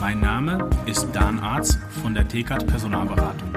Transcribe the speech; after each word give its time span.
Mein 0.00 0.20
Name 0.20 0.70
ist 0.86 1.08
Dan 1.12 1.38
Arz 1.40 1.76
von 2.02 2.14
der 2.14 2.26
TKAT 2.26 2.66
Personalberatung. 2.66 3.50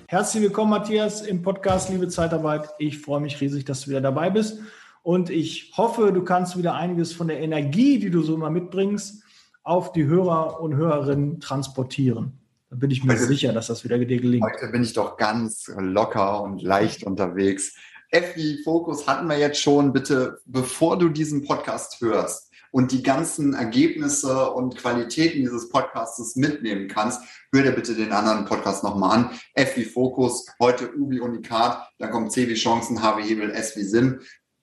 Herzlich 0.07 0.43
willkommen, 0.43 0.69
Matthias, 0.69 1.21
im 1.21 1.41
Podcast 1.41 1.89
Liebe 1.89 2.07
Zeitarbeit. 2.07 2.69
Ich 2.79 3.01
freue 3.01 3.19
mich 3.19 3.41
riesig, 3.41 3.65
dass 3.65 3.81
du 3.81 3.89
wieder 3.89 3.99
dabei 3.99 4.29
bist. 4.29 4.61
Und 5.03 5.29
ich 5.29 5.73
hoffe, 5.75 6.13
du 6.13 6.23
kannst 6.23 6.57
wieder 6.57 6.75
einiges 6.75 7.11
von 7.11 7.27
der 7.27 7.41
Energie, 7.41 7.99
die 7.99 8.09
du 8.09 8.21
so 8.21 8.35
immer 8.35 8.49
mitbringst, 8.49 9.21
auf 9.63 9.91
die 9.91 10.05
Hörer 10.05 10.61
und 10.61 10.77
Hörerinnen 10.77 11.41
transportieren. 11.41 12.39
Da 12.69 12.75
bin 12.75 12.91
ich 12.91 13.03
mir 13.03 13.13
heute, 13.13 13.25
sicher, 13.25 13.53
dass 13.53 13.67
das 13.67 13.83
wieder 13.83 13.97
gelingt. 13.97 14.43
Heute 14.43 14.67
bin 14.71 14.83
ich 14.83 14.93
doch 14.93 15.17
ganz 15.17 15.71
locker 15.77 16.41
und 16.41 16.61
leicht 16.61 17.03
unterwegs. 17.03 17.75
FI 18.11 18.59
Fokus 18.63 19.07
hatten 19.07 19.27
wir 19.27 19.37
jetzt 19.37 19.61
schon. 19.61 19.93
Bitte, 19.93 20.39
bevor 20.45 20.97
du 20.97 21.09
diesen 21.09 21.45
Podcast 21.45 22.01
hörst, 22.01 22.47
und 22.71 22.91
die 22.91 23.03
ganzen 23.03 23.53
Ergebnisse 23.53 24.51
und 24.51 24.77
Qualitäten 24.77 25.39
dieses 25.39 25.69
Podcasts 25.69 26.35
mitnehmen 26.35 26.87
kannst, 26.87 27.21
hör 27.53 27.63
dir 27.63 27.71
bitte 27.71 27.95
den 27.95 28.11
anderen 28.11 28.45
Podcast 28.45 28.83
nochmal 28.83 29.17
an. 29.17 29.39
F 29.53 29.77
wie 29.77 29.85
Fokus, 29.85 30.45
heute 30.59 30.93
U 30.95 31.09
wie 31.09 31.19
Unikat, 31.19 31.89
dann 31.97 32.11
kommt 32.11 32.31
C 32.31 32.47
wie 32.47 32.55
Chancen, 32.55 33.01
H 33.01 33.17
wie 33.17 33.23
Hebel, 33.23 33.51
S 33.51 33.75
wie 33.75 33.83
Sinn. 33.83 34.19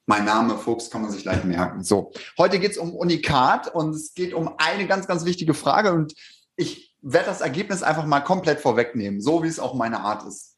Mein 0.07 0.27
Name 0.27 0.59
Fuchs 0.59 0.91
kann 0.91 1.03
man 1.03 1.11
sich 1.11 1.25
leicht 1.25 1.45
merken. 1.45 1.83
So, 1.83 2.13
heute 2.37 2.59
geht 2.59 2.73
es 2.73 2.79
um 2.79 2.95
Unikat 2.95 3.75
und 3.75 3.95
es 3.95 4.13
geht 4.13 4.35
um 4.35 4.55
eine 4.59 4.87
ganz, 4.87 5.07
ganz 5.07 5.25
wichtige 5.25 5.55
Frage 5.55 5.93
und 5.93 6.15
ich 6.57 6.94
werde 7.05 7.27
das 7.27 7.43
Ergebnis 7.43 7.83
einfach 7.83 8.07
mal 8.07 8.21
komplett 8.21 8.61
vorwegnehmen, 8.61 9.21
so 9.21 9.43
wie 9.43 9.49
es 9.49 9.61
auch 9.61 9.75
meine 9.75 10.01
Art 10.01 10.27
ist. 10.27 10.57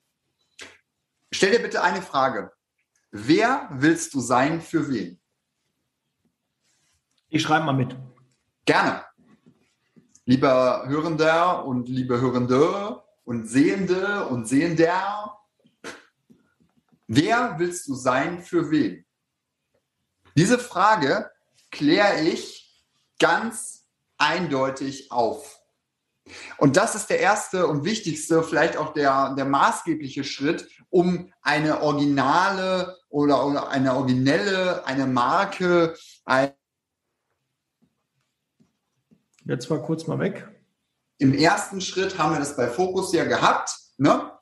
Stell 1.32 1.50
dir 1.50 1.58
bitte 1.58 1.82
eine 1.82 2.00
Frage. 2.00 2.52
Wer 3.10 3.68
willst 3.72 4.14
du 4.14 4.20
sein 4.20 4.60
für 4.60 4.88
wen? 4.88 5.20
Ich 7.28 7.42
schreibe 7.42 7.64
mal 7.64 7.72
mit. 7.72 7.96
Gerne. 8.64 9.04
Lieber 10.24 10.84
Hörender 10.86 11.64
und 11.64 11.88
liebe 11.88 12.20
Hörende 12.20 13.02
und 13.24 13.48
Sehende 13.48 14.26
und 14.26 14.46
Sehender, 14.46 15.36
wer 17.08 17.58
willst 17.58 17.88
du 17.88 17.94
sein 17.94 18.40
für 18.40 18.70
wen? 18.70 19.04
Diese 20.36 20.58
Frage 20.58 21.30
kläre 21.70 22.20
ich 22.20 22.84
ganz 23.18 23.88
eindeutig 24.16 25.10
auf. 25.10 25.55
Und 26.58 26.76
das 26.76 26.94
ist 26.94 27.08
der 27.08 27.20
erste 27.20 27.66
und 27.66 27.84
wichtigste, 27.84 28.42
vielleicht 28.42 28.76
auch 28.76 28.92
der, 28.92 29.34
der 29.34 29.44
maßgebliche 29.44 30.24
Schritt, 30.24 30.68
um 30.90 31.32
eine 31.42 31.82
originale 31.82 32.96
oder, 33.08 33.46
oder 33.46 33.68
eine 33.68 33.94
originelle, 33.94 34.86
eine 34.86 35.06
Marke, 35.06 35.94
ein, 36.24 36.52
Jetzt 39.48 39.70
war 39.70 39.80
kurz 39.80 40.08
mal 40.08 40.18
weg. 40.18 40.48
Im 41.18 41.32
ersten 41.32 41.80
Schritt 41.80 42.18
haben 42.18 42.32
wir 42.32 42.40
das 42.40 42.56
bei 42.56 42.66
Fokus 42.66 43.12
ja 43.12 43.24
gehabt. 43.24 43.76
Ne? 43.96 44.32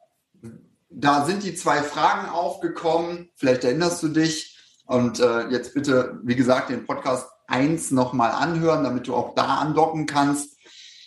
Da 0.88 1.26
sind 1.26 1.42
die 1.42 1.54
zwei 1.54 1.82
Fragen 1.82 2.28
aufgekommen. 2.30 3.28
Vielleicht 3.36 3.64
erinnerst 3.64 4.02
du 4.02 4.08
dich. 4.08 4.58
Und 4.86 5.20
äh, 5.20 5.48
jetzt 5.48 5.74
bitte, 5.74 6.20
wie 6.24 6.36
gesagt, 6.36 6.70
den 6.70 6.86
Podcast 6.86 7.28
1 7.48 7.90
nochmal 7.90 8.30
anhören, 8.30 8.82
damit 8.82 9.06
du 9.06 9.14
auch 9.14 9.34
da 9.34 9.58
andocken 9.58 10.06
kannst. 10.06 10.53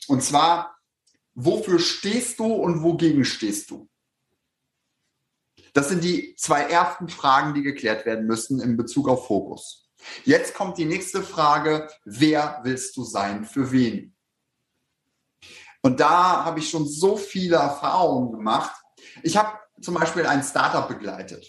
Und 0.08 0.24
zwar, 0.24 0.78
wofür 1.36 1.80
stehst 1.80 2.40
du 2.40 2.46
und 2.46 2.84
wogegen 2.84 3.26
stehst 3.26 3.70
du? 3.70 3.90
Das 5.74 5.90
sind 5.90 6.04
die 6.04 6.36
zwei 6.36 6.62
ersten 6.62 7.10
Fragen, 7.10 7.54
die 7.54 7.62
geklärt 7.62 8.06
werden 8.06 8.26
müssen 8.26 8.60
in 8.60 8.78
Bezug 8.78 9.08
auf 9.08 9.28
Fokus. 9.28 9.90
Jetzt 10.24 10.56
kommt 10.56 10.78
die 10.78 10.86
nächste 10.86 11.22
Frage, 11.22 11.90
wer 12.06 12.62
willst 12.64 12.98
du 12.98 13.04
sein, 13.04 13.46
für 13.46 13.72
wen? 13.72 14.16
Und 15.82 16.00
da 16.00 16.46
habe 16.46 16.60
ich 16.60 16.70
schon 16.70 16.88
so 16.88 17.18
viele 17.18 17.58
Erfahrungen 17.58 18.32
gemacht. 18.32 18.76
Ich 19.24 19.38
habe 19.38 19.58
zum 19.82 19.94
Beispiel 19.94 20.26
ein 20.26 20.44
Startup 20.44 20.88
begleitet. 20.88 21.46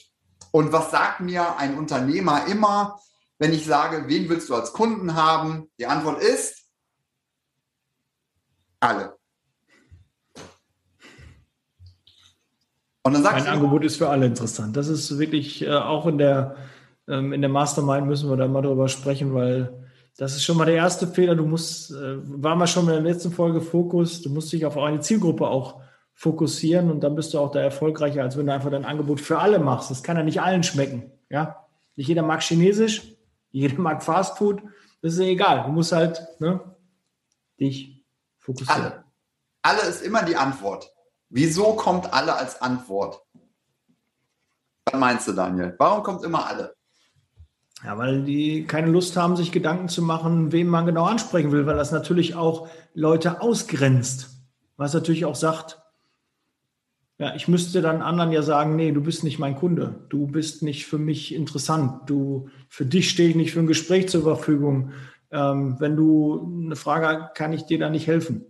Und 0.52 0.72
was 0.72 0.90
sagt 0.90 1.20
mir 1.20 1.56
ein 1.56 1.76
Unternehmer 1.76 2.46
immer, 2.46 3.00
wenn 3.38 3.52
ich 3.52 3.64
sage, 3.64 4.08
wen 4.08 4.28
willst 4.28 4.48
du 4.48 4.54
als 4.54 4.72
Kunden 4.72 5.14
haben? 5.14 5.70
Die 5.78 5.86
Antwort 5.86 6.22
ist 6.22 6.67
alle. 8.80 9.14
Und 13.02 13.14
dann 13.14 13.22
sagt 13.22 13.36
ein 13.36 13.46
Angebot 13.46 13.84
ist 13.84 13.96
für 13.96 14.08
alle 14.08 14.26
interessant. 14.26 14.76
Das 14.76 14.88
ist 14.88 15.18
wirklich 15.18 15.62
äh, 15.62 15.70
auch 15.70 16.06
in 16.06 16.18
der 16.18 16.56
ähm, 17.08 17.32
in 17.32 17.40
der 17.40 17.50
Mastermind 17.50 18.06
müssen 18.06 18.28
wir 18.28 18.36
da 18.36 18.46
mal 18.46 18.62
drüber 18.62 18.88
sprechen, 18.88 19.34
weil 19.34 19.88
das 20.18 20.34
ist 20.34 20.44
schon 20.44 20.56
mal 20.56 20.66
der 20.66 20.74
erste 20.74 21.06
Fehler. 21.06 21.34
Du 21.34 21.46
musst, 21.46 21.90
äh, 21.92 22.16
war 22.42 22.56
mal 22.56 22.66
schon 22.66 22.84
in 22.88 22.92
der 22.92 23.00
letzten 23.00 23.32
Folge 23.32 23.60
Fokus, 23.60 24.20
du 24.20 24.30
musst 24.30 24.52
dich 24.52 24.66
auf 24.66 24.76
eine 24.76 25.00
Zielgruppe 25.00 25.46
auch 25.46 25.80
fokussieren 26.12 26.90
und 26.90 27.00
dann 27.00 27.14
bist 27.14 27.32
du 27.32 27.38
auch 27.38 27.52
da 27.52 27.60
erfolgreicher, 27.60 28.22
als 28.22 28.36
wenn 28.36 28.46
du 28.46 28.52
einfach 28.52 28.70
dein 28.70 28.84
Angebot 28.84 29.20
für 29.20 29.38
alle 29.38 29.58
machst. 29.60 29.90
Das 29.90 30.02
kann 30.02 30.16
ja 30.16 30.24
nicht 30.24 30.42
allen 30.42 30.64
schmecken. 30.64 31.12
Ja? 31.30 31.64
Nicht 31.94 32.08
jeder 32.08 32.22
mag 32.22 32.42
Chinesisch, 32.42 33.14
jeder 33.52 33.78
mag 33.80 34.02
Fastfood. 34.02 34.60
Das 35.00 35.14
ist 35.14 35.20
ja 35.20 35.26
egal. 35.26 35.62
Du 35.64 35.72
musst 35.72 35.92
halt 35.92 36.20
ne, 36.40 36.60
dich 37.60 37.97
fokussieren. 38.48 38.82
Alle. 38.82 39.04
alle 39.62 39.82
ist 39.82 40.02
immer 40.02 40.22
die 40.22 40.36
Antwort. 40.36 40.90
Wieso 41.28 41.74
kommt 41.74 42.12
alle 42.12 42.34
als 42.34 42.60
Antwort? 42.62 43.22
Was 44.86 44.98
meinst 44.98 45.28
du, 45.28 45.32
Daniel? 45.32 45.74
Warum 45.78 46.02
kommt 46.02 46.24
immer 46.24 46.46
alle? 46.46 46.74
Ja, 47.84 47.96
weil 47.96 48.24
die 48.24 48.64
keine 48.64 48.90
Lust 48.90 49.16
haben, 49.16 49.36
sich 49.36 49.52
Gedanken 49.52 49.88
zu 49.88 50.02
machen, 50.02 50.50
wen 50.50 50.66
man 50.66 50.86
genau 50.86 51.04
ansprechen 51.04 51.52
will, 51.52 51.66
weil 51.66 51.76
das 51.76 51.92
natürlich 51.92 52.34
auch 52.34 52.68
Leute 52.94 53.40
ausgrenzt. 53.40 54.30
Was 54.76 54.94
natürlich 54.94 55.24
auch 55.26 55.36
sagt, 55.36 55.80
ja, 57.18 57.34
ich 57.34 57.46
müsste 57.48 57.82
dann 57.82 58.00
anderen 58.00 58.32
ja 58.32 58.42
sagen, 58.42 58.76
nee, 58.76 58.92
du 58.92 59.00
bist 59.00 59.24
nicht 59.24 59.38
mein 59.38 59.56
Kunde, 59.56 60.06
du 60.08 60.26
bist 60.26 60.62
nicht 60.62 60.86
für 60.86 60.98
mich 60.98 61.34
interessant, 61.34 62.08
du, 62.08 62.48
für 62.68 62.86
dich 62.86 63.10
stehe 63.10 63.28
ich 63.28 63.36
nicht 63.36 63.52
für 63.52 63.60
ein 63.60 63.66
Gespräch 63.66 64.08
zur 64.08 64.22
Verfügung. 64.22 64.92
Ähm, 65.30 65.76
wenn 65.78 65.96
du 65.96 66.62
eine 66.64 66.76
Frage 66.76 67.06
hast, 67.06 67.34
kann 67.34 67.52
ich 67.52 67.64
dir 67.64 67.78
da 67.78 67.90
nicht 67.90 68.06
helfen. 68.06 68.44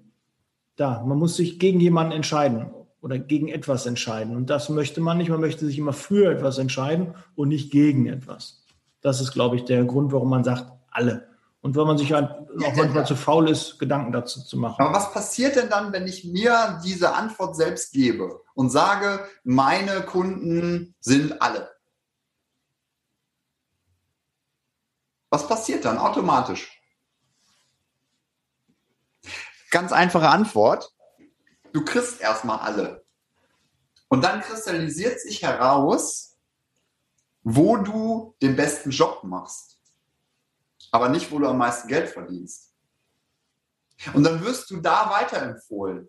Da, 0.76 1.02
man 1.04 1.18
muss 1.18 1.36
sich 1.36 1.58
gegen 1.58 1.80
jemanden 1.80 2.12
entscheiden 2.12 2.70
oder 3.00 3.18
gegen 3.18 3.48
etwas 3.48 3.86
entscheiden. 3.86 4.36
Und 4.36 4.50
das 4.50 4.68
möchte 4.68 5.00
man 5.00 5.18
nicht. 5.18 5.28
Man 5.28 5.40
möchte 5.40 5.66
sich 5.66 5.78
immer 5.78 5.92
für 5.92 6.30
etwas 6.30 6.58
entscheiden 6.58 7.14
und 7.34 7.48
nicht 7.48 7.70
gegen 7.70 8.06
etwas. 8.06 8.64
Das 9.00 9.20
ist, 9.20 9.32
glaube 9.32 9.56
ich, 9.56 9.64
der 9.64 9.84
Grund, 9.84 10.12
warum 10.12 10.30
man 10.30 10.44
sagt, 10.44 10.66
alle. 10.90 11.28
Und 11.60 11.74
weil 11.74 11.86
man 11.86 11.98
sich 11.98 12.12
halt 12.12 12.30
auch 12.30 12.76
manchmal 12.76 13.06
zu 13.06 13.16
faul 13.16 13.48
ist, 13.48 13.78
Gedanken 13.78 14.12
dazu 14.12 14.40
zu 14.40 14.56
machen. 14.56 14.80
Aber 14.80 14.94
was 14.94 15.12
passiert 15.12 15.56
denn 15.56 15.68
dann, 15.68 15.92
wenn 15.92 16.06
ich 16.06 16.24
mir 16.24 16.80
diese 16.84 17.14
Antwort 17.14 17.56
selbst 17.56 17.92
gebe 17.92 18.40
und 18.54 18.70
sage, 18.70 19.20
meine 19.42 20.02
Kunden 20.02 20.94
sind 21.00 21.42
alle? 21.42 21.68
Was 25.30 25.46
passiert 25.46 25.84
dann 25.84 25.98
automatisch? 25.98 26.80
Ganz 29.70 29.92
einfache 29.92 30.28
Antwort. 30.28 30.94
Du 31.72 31.84
kriegst 31.84 32.20
erstmal 32.20 32.60
alle. 32.60 33.04
Und 34.08 34.22
dann 34.22 34.40
kristallisiert 34.40 35.20
sich 35.20 35.42
heraus, 35.42 36.38
wo 37.42 37.76
du 37.76 38.34
den 38.42 38.56
besten 38.56 38.90
Job 38.90 39.22
machst, 39.24 39.78
aber 40.90 41.08
nicht, 41.08 41.30
wo 41.30 41.38
du 41.38 41.48
am 41.48 41.58
meisten 41.58 41.88
Geld 41.88 42.08
verdienst. 42.08 42.74
Und 44.14 44.24
dann 44.24 44.42
wirst 44.42 44.70
du 44.70 44.78
da 44.78 45.10
weiterempfohlen. 45.10 46.08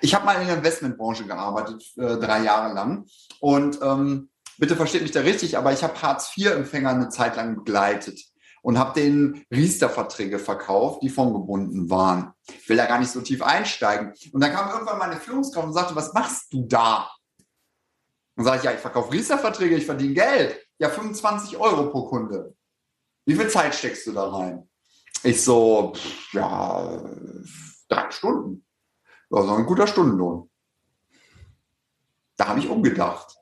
Ich 0.00 0.14
habe 0.14 0.24
mal 0.24 0.40
in 0.40 0.46
der 0.46 0.56
Investmentbranche 0.58 1.26
gearbeitet, 1.26 1.82
äh, 1.96 2.16
drei 2.18 2.42
Jahre 2.42 2.74
lang. 2.74 3.06
Und 3.40 3.80
ähm, 3.82 4.30
bitte 4.58 4.76
versteht 4.76 5.02
mich 5.02 5.12
da 5.12 5.20
richtig, 5.20 5.56
aber 5.56 5.72
ich 5.72 5.82
habe 5.82 6.00
Hartz-IV-Empfänger 6.00 6.90
eine 6.90 7.08
Zeit 7.08 7.36
lang 7.36 7.56
begleitet 7.56 8.20
und 8.62 8.78
habe 8.78 8.98
denen 8.98 9.44
Riester-Verträge 9.50 10.38
verkauft, 10.38 11.02
die 11.02 11.10
fondgebunden 11.10 11.90
waren. 11.90 12.32
Ich 12.48 12.68
will 12.68 12.78
da 12.78 12.86
gar 12.86 12.98
nicht 12.98 13.10
so 13.10 13.20
tief 13.20 13.42
einsteigen. 13.42 14.14
Und 14.32 14.40
dann 14.40 14.52
kam 14.52 14.70
irgendwann 14.70 14.98
meine 14.98 15.16
Führungskraft 15.16 15.66
und 15.66 15.74
sagte, 15.74 15.94
was 15.94 16.14
machst 16.14 16.52
du 16.52 16.66
da? 16.66 17.10
Und 18.36 18.44
sage 18.44 18.58
ich, 18.58 18.64
ja, 18.64 18.72
ich 18.72 18.80
verkaufe 18.80 19.12
Riester-Verträge, 19.12 19.76
ich 19.76 19.86
verdiene 19.86 20.14
Geld. 20.14 20.58
Ja, 20.78 20.88
25 20.88 21.56
Euro 21.58 21.90
pro 21.90 22.06
Kunde. 22.06 22.54
Wie 23.26 23.34
viel 23.34 23.48
Zeit 23.48 23.74
steckst 23.74 24.06
du 24.06 24.12
da 24.12 24.28
rein? 24.30 24.68
Ich 25.22 25.42
so, 25.42 25.92
ja, 26.32 27.00
drei 27.88 28.10
Stunden. 28.10 28.66
Das 29.30 29.44
ist 29.44 29.50
ein 29.50 29.66
guter 29.66 29.86
Stundenlohn. 29.86 30.50
Da 32.36 32.48
habe 32.48 32.60
ich 32.60 32.68
umgedacht. 32.68 33.36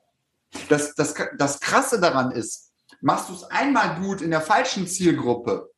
Das, 0.69 0.95
das, 0.95 1.13
das 1.37 1.59
Krasse 1.59 1.99
daran 1.99 2.31
ist, 2.31 2.71
machst 3.01 3.29
du 3.29 3.33
es 3.33 3.43
einmal 3.43 3.99
gut 4.01 4.21
in 4.21 4.31
der 4.31 4.41
falschen 4.41 4.87
Zielgruppe, 4.87 5.71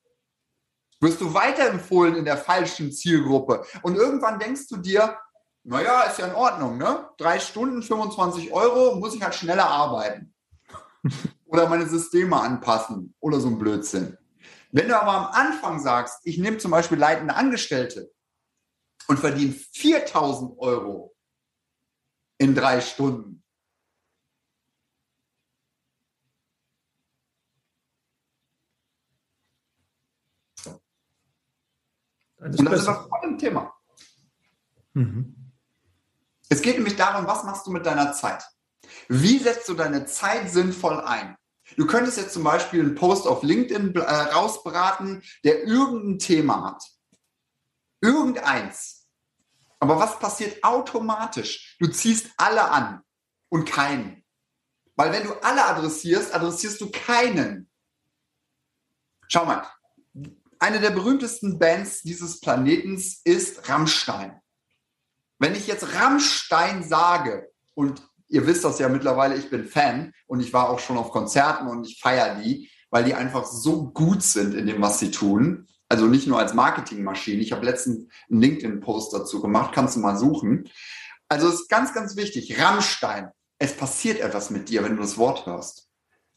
wirst 1.02 1.22
du 1.22 1.34
weiterempfohlen 1.34 2.16
in 2.16 2.26
der 2.26 2.38
falschen 2.38 2.92
Zielgruppe. 2.92 3.66
Und 3.82 3.96
irgendwann 3.96 4.40
denkst 4.40 4.68
du 4.68 4.78
dir, 4.78 5.18
naja, 5.64 6.04
ist 6.04 6.20
ja 6.20 6.28
in 6.28 6.36
Ordnung, 6.36 6.78
ne? 6.78 7.10
Drei 7.18 7.40
Stunden, 7.40 7.82
25 7.82 8.52
Euro, 8.52 8.96
muss 8.96 9.16
ich 9.16 9.24
halt 9.24 9.36
schneller 9.36 9.68
arbeiten. 9.68 10.34
oder 11.46 11.70
meine 11.70 11.88
Systeme 11.88 12.40
anpassen 12.40 13.16
oder 13.20 13.40
so 13.40 13.48
ein 13.48 13.58
Blödsinn. 13.58 14.18
Wenn 14.72 14.90
du 14.90 15.00
aber 15.00 15.12
am 15.12 15.26
Anfang 15.28 15.80
sagst, 15.80 16.20
ich 16.24 16.38
nehme 16.38 16.58
zum 16.58 16.72
Beispiel 16.72 16.98
leitende 16.98 17.36
Angestellte 17.36 18.12
und 19.08 19.20
verdiene 19.20 19.54
4000 19.54 20.60
Euro 20.60 21.16
in 22.38 22.54
drei 22.54 22.82
Stunden, 22.82 23.45
Und 32.46 32.70
das 32.70 32.80
ist 32.80 32.88
das 32.88 33.08
voll 33.08 33.38
Thema. 33.38 33.74
Mhm. 34.94 35.52
Es 36.48 36.62
geht 36.62 36.76
nämlich 36.76 36.96
darum, 36.96 37.26
was 37.26 37.44
machst 37.44 37.66
du 37.66 37.72
mit 37.72 37.86
deiner 37.86 38.14
Zeit? 38.14 38.44
Wie 39.08 39.40
setzt 39.40 39.68
du 39.68 39.74
deine 39.74 40.06
Zeit 40.06 40.52
sinnvoll 40.52 41.02
ein? 41.02 41.36
Du 41.76 41.88
könntest 41.88 42.18
jetzt 42.18 42.34
zum 42.34 42.44
Beispiel 42.44 42.82
einen 42.82 42.94
Post 42.94 43.26
auf 43.26 43.42
LinkedIn 43.42 43.96
äh, 43.96 44.00
rausbraten, 44.00 45.24
der 45.44 45.64
irgendein 45.64 46.20
Thema 46.20 46.64
hat. 46.70 46.84
Irgendeins. 48.02 49.08
Aber 49.80 49.98
was 49.98 50.20
passiert 50.20 50.64
automatisch? 50.64 51.76
Du 51.80 51.88
ziehst 51.88 52.30
alle 52.38 52.70
an 52.70 53.02
und 53.50 53.66
keinen. 53.66 54.24
Weil 54.96 55.12
wenn 55.12 55.24
du 55.24 55.34
alle 55.44 55.66
adressierst, 55.66 56.34
adressierst 56.34 56.80
du 56.80 56.92
keinen. 56.92 57.70
Schau 59.28 59.46
mal, 59.46 59.68
eine 60.60 60.80
der 60.80 60.92
berühmtesten 60.92 61.60
Bands 61.60 62.02
dieses 62.02 62.40
Planetens 62.40 63.22
ist 63.24 63.68
Rammstein. 63.70 64.40
Wenn 65.40 65.56
ich 65.56 65.68
jetzt 65.68 65.94
Rammstein 65.96 66.84
sage, 66.84 67.52
und 67.74 68.02
ihr 68.28 68.48
wisst 68.48 68.64
das 68.64 68.80
ja 68.80 68.90
mittlerweile, 68.90 69.36
ich 69.36 69.50
bin 69.50 69.66
Fan 69.66 70.14
und 70.28 70.40
ich 70.40 70.54
war 70.54 70.70
auch 70.70 70.80
schon 70.80 70.98
auf 70.98 71.12
Konzerten 71.12 71.68
und 71.68 71.86
ich 71.86 72.00
feiere 72.00 72.36
die, 72.36 72.70
weil 72.90 73.04
die 73.04 73.14
einfach 73.14 73.46
so 73.46 73.90
gut 73.92 74.24
sind 74.24 74.54
in 74.54 74.68
dem, 74.68 74.82
was 74.82 75.00
sie 75.00 75.12
tun. 75.12 75.68
Also 75.90 76.06
nicht 76.08 76.28
nur 76.28 76.40
als 76.40 76.54
Marketingmaschine. 76.54 77.42
Ich 77.42 77.52
habe 77.52 77.66
letztens 77.66 78.08
einen 78.30 78.42
LinkedIn-Post 78.42 79.14
dazu 79.14 79.42
gemacht, 79.42 79.74
kannst 79.74 79.96
du 79.96 80.00
mal 80.00 80.18
suchen. 80.18 80.70
Also 81.28 81.50
ist 81.50 81.70
ganz, 81.70 81.94
ganz 81.94 82.16
wichtig. 82.16 82.60
Rammstein, 82.60 83.30
es 83.60 83.74
passiert 83.74 84.20
etwas 84.20 84.50
mit 84.50 84.70
dir, 84.70 84.84
wenn 84.84 84.96
du 84.96 85.02
das 85.02 85.18
Wort 85.18 85.46
hörst. 85.46 85.90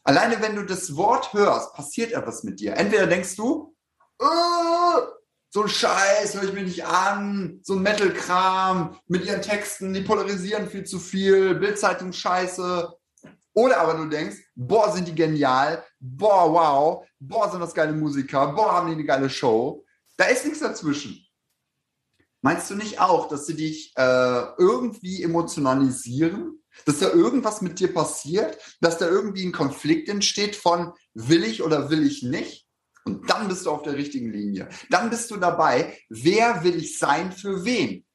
Alleine 0.03 0.41
wenn 0.41 0.55
du 0.55 0.63
das 0.63 0.95
Wort 0.95 1.33
hörst, 1.33 1.73
passiert 1.73 2.11
etwas 2.11 2.43
mit 2.43 2.59
dir. 2.59 2.75
Entweder 2.77 3.07
denkst 3.07 3.35
du, 3.35 3.75
oh, 4.19 5.01
so 5.51 5.63
ein 5.63 5.69
Scheiß 5.69 6.35
höre 6.35 6.43
ich 6.43 6.53
mir 6.53 6.63
nicht 6.63 6.85
an, 6.85 7.59
so 7.63 7.73
ein 7.73 7.81
Metal-Kram 7.81 8.99
mit 9.07 9.25
ihren 9.25 9.41
Texten, 9.41 9.93
die 9.93 10.01
polarisieren 10.01 10.69
viel 10.69 10.83
zu 10.83 10.99
viel, 10.99 11.55
Bildzeitung 11.55 12.13
Scheiße. 12.13 12.93
Oder 13.53 13.79
aber 13.79 13.95
du 13.95 14.05
denkst, 14.05 14.37
boah, 14.55 14.91
sind 14.91 15.07
die 15.07 15.15
genial, 15.15 15.83
boah, 15.99 16.53
wow, 16.53 17.07
boah, 17.19 17.49
sind 17.49 17.61
das 17.61 17.73
geile 17.73 17.93
Musiker, 17.93 18.53
boah, 18.53 18.73
haben 18.73 18.87
die 18.87 18.93
eine 18.93 19.05
geile 19.05 19.29
Show. 19.29 19.83
Da 20.17 20.25
ist 20.25 20.45
nichts 20.45 20.59
dazwischen. 20.59 21.25
Meinst 22.41 22.69
du 22.69 22.75
nicht 22.75 22.99
auch, 23.01 23.27
dass 23.27 23.47
sie 23.47 23.55
dich 23.55 23.91
äh, 23.97 24.43
irgendwie 24.57 25.23
emotionalisieren? 25.23 26.63
Dass 26.85 26.99
da 26.99 27.09
irgendwas 27.09 27.61
mit 27.61 27.79
dir 27.79 27.93
passiert? 27.93 28.57
Dass 28.79 28.97
da 28.97 29.07
irgendwie 29.07 29.45
ein 29.45 29.51
Konflikt 29.51 30.07
entsteht 30.07 30.55
von 30.55 30.93
will 31.13 31.43
ich 31.43 31.63
oder 31.63 31.89
will 31.89 32.05
ich 32.05 32.23
nicht? 32.23 32.68
Und 33.05 33.29
dann 33.29 33.47
bist 33.47 33.65
du 33.65 33.71
auf 33.71 33.83
der 33.83 33.93
richtigen 33.93 34.31
Linie. 34.31 34.69
Dann 34.89 35.09
bist 35.09 35.31
du 35.31 35.37
dabei, 35.37 35.97
wer 36.09 36.63
will 36.63 36.75
ich 36.75 36.99
sein 36.99 37.31
für 37.31 37.63
wen? 37.65 38.05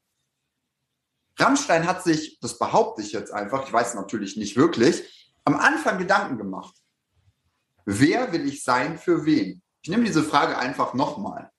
Rammstein 1.38 1.86
hat 1.86 2.02
sich, 2.02 2.38
das 2.40 2.58
behaupte 2.58 3.02
ich 3.02 3.12
jetzt 3.12 3.32
einfach, 3.32 3.66
ich 3.66 3.72
weiß 3.72 3.94
natürlich 3.94 4.36
nicht 4.36 4.56
wirklich, 4.56 5.32
am 5.44 5.56
Anfang 5.56 5.98
Gedanken 5.98 6.38
gemacht. 6.38 6.74
Wer 7.84 8.32
will 8.32 8.46
ich 8.46 8.62
sein 8.62 8.98
für 8.98 9.26
wen? 9.26 9.62
Ich 9.82 9.90
nehme 9.90 10.04
diese 10.04 10.22
Frage 10.22 10.56
einfach 10.56 10.94
nochmal. 10.94 11.50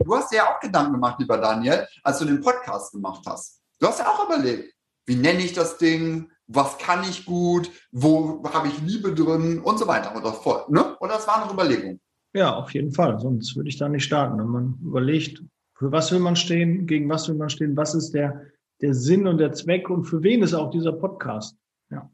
Du 0.00 0.16
hast 0.16 0.32
dir 0.32 0.36
ja 0.36 0.54
auch 0.54 0.60
Gedanken 0.60 0.92
gemacht, 0.92 1.18
lieber 1.18 1.38
Daniel, 1.38 1.86
als 2.02 2.18
du 2.18 2.24
den 2.24 2.40
Podcast 2.40 2.92
gemacht 2.92 3.24
hast. 3.26 3.60
Du 3.78 3.86
hast 3.86 3.98
ja 3.98 4.08
auch 4.08 4.24
überlegt, 4.24 4.74
wie 5.06 5.16
nenne 5.16 5.42
ich 5.42 5.52
das 5.52 5.78
Ding? 5.78 6.30
Was 6.48 6.78
kann 6.78 7.04
ich 7.04 7.26
gut, 7.26 7.70
wo 7.92 8.42
habe 8.52 8.68
ich 8.68 8.80
Liebe 8.80 9.14
drin 9.14 9.60
und 9.60 9.78
so 9.78 9.86
weiter. 9.86 10.16
Oder, 10.16 10.32
voll, 10.32 10.64
ne? 10.68 10.96
oder 10.98 11.14
das 11.14 11.26
war 11.26 11.42
eine 11.42 11.52
Überlegung. 11.52 12.00
Ja, 12.32 12.56
auf 12.56 12.72
jeden 12.72 12.90
Fall. 12.90 13.18
Sonst 13.20 13.54
würde 13.54 13.68
ich 13.68 13.76
da 13.76 13.88
nicht 13.88 14.04
starten. 14.04 14.38
Wenn 14.38 14.48
man 14.48 14.78
überlegt, 14.82 15.42
für 15.74 15.92
was 15.92 16.10
will 16.10 16.18
man 16.18 16.36
stehen, 16.36 16.86
gegen 16.86 17.08
was 17.08 17.28
will 17.28 17.36
man 17.36 17.50
stehen, 17.50 17.76
was 17.76 17.94
ist 17.94 18.12
der, 18.12 18.42
der 18.80 18.94
Sinn 18.94 19.26
und 19.26 19.38
der 19.38 19.52
Zweck 19.52 19.90
und 19.90 20.04
für 20.04 20.22
wen 20.22 20.42
ist 20.42 20.54
auch 20.54 20.70
dieser 20.70 20.92
Podcast. 20.92 21.56
Ja. 21.90 22.10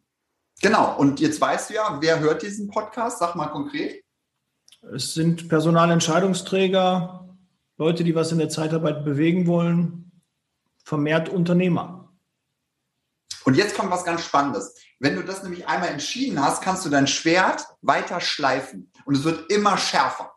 Genau. 0.60 0.96
Und 0.98 1.20
jetzt 1.20 1.40
weißt 1.40 1.70
du 1.70 1.74
ja, 1.74 1.98
wer 2.00 2.20
hört 2.20 2.42
diesen 2.42 2.68
Podcast? 2.68 3.20
Sag 3.20 3.36
mal 3.36 3.46
konkret. 3.46 4.02
Es 4.92 5.14
sind 5.14 5.48
Personalentscheidungsträger, 5.48 7.36
Leute, 7.78 8.04
die 8.04 8.14
was 8.14 8.32
in 8.32 8.38
der 8.38 8.48
Zeitarbeit 8.48 9.04
bewegen 9.04 9.46
wollen, 9.46 10.22
vermehrt 10.84 11.28
Unternehmer. 11.28 12.03
Und 13.44 13.56
jetzt 13.56 13.76
kommt 13.76 13.90
was 13.90 14.04
ganz 14.04 14.22
Spannendes. 14.24 14.74
Wenn 14.98 15.16
du 15.16 15.22
das 15.22 15.42
nämlich 15.42 15.66
einmal 15.66 15.90
entschieden 15.90 16.42
hast, 16.42 16.62
kannst 16.62 16.84
du 16.84 16.90
dein 16.90 17.06
Schwert 17.06 17.66
weiter 17.82 18.20
schleifen 18.20 18.90
und 19.04 19.16
es 19.16 19.24
wird 19.24 19.50
immer 19.50 19.76
schärfer. 19.76 20.32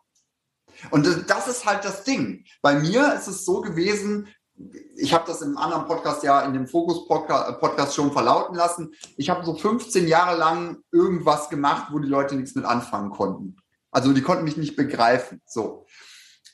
Und 0.90 1.06
das 1.28 1.48
ist 1.48 1.64
halt 1.64 1.84
das 1.84 2.04
Ding. 2.04 2.44
Bei 2.62 2.74
mir 2.74 3.14
ist 3.14 3.26
es 3.26 3.44
so 3.44 3.60
gewesen, 3.60 4.28
ich 4.96 5.12
habe 5.12 5.24
das 5.26 5.40
im 5.42 5.56
anderen 5.56 5.86
Podcast 5.86 6.22
ja 6.22 6.42
in 6.42 6.52
dem 6.52 6.66
Fokus-Podcast 6.66 7.94
schon 7.94 8.12
verlauten 8.12 8.56
lassen. 8.56 8.92
Ich 9.16 9.30
habe 9.30 9.44
so 9.44 9.54
15 9.54 10.08
Jahre 10.08 10.36
lang 10.36 10.78
irgendwas 10.90 11.48
gemacht, 11.48 11.88
wo 11.92 11.98
die 11.98 12.08
Leute 12.08 12.34
nichts 12.34 12.54
mit 12.54 12.64
anfangen 12.64 13.10
konnten. 13.10 13.56
Also 13.90 14.12
die 14.12 14.22
konnten 14.22 14.44
mich 14.44 14.56
nicht 14.56 14.76
begreifen. 14.76 15.40
So. 15.46 15.86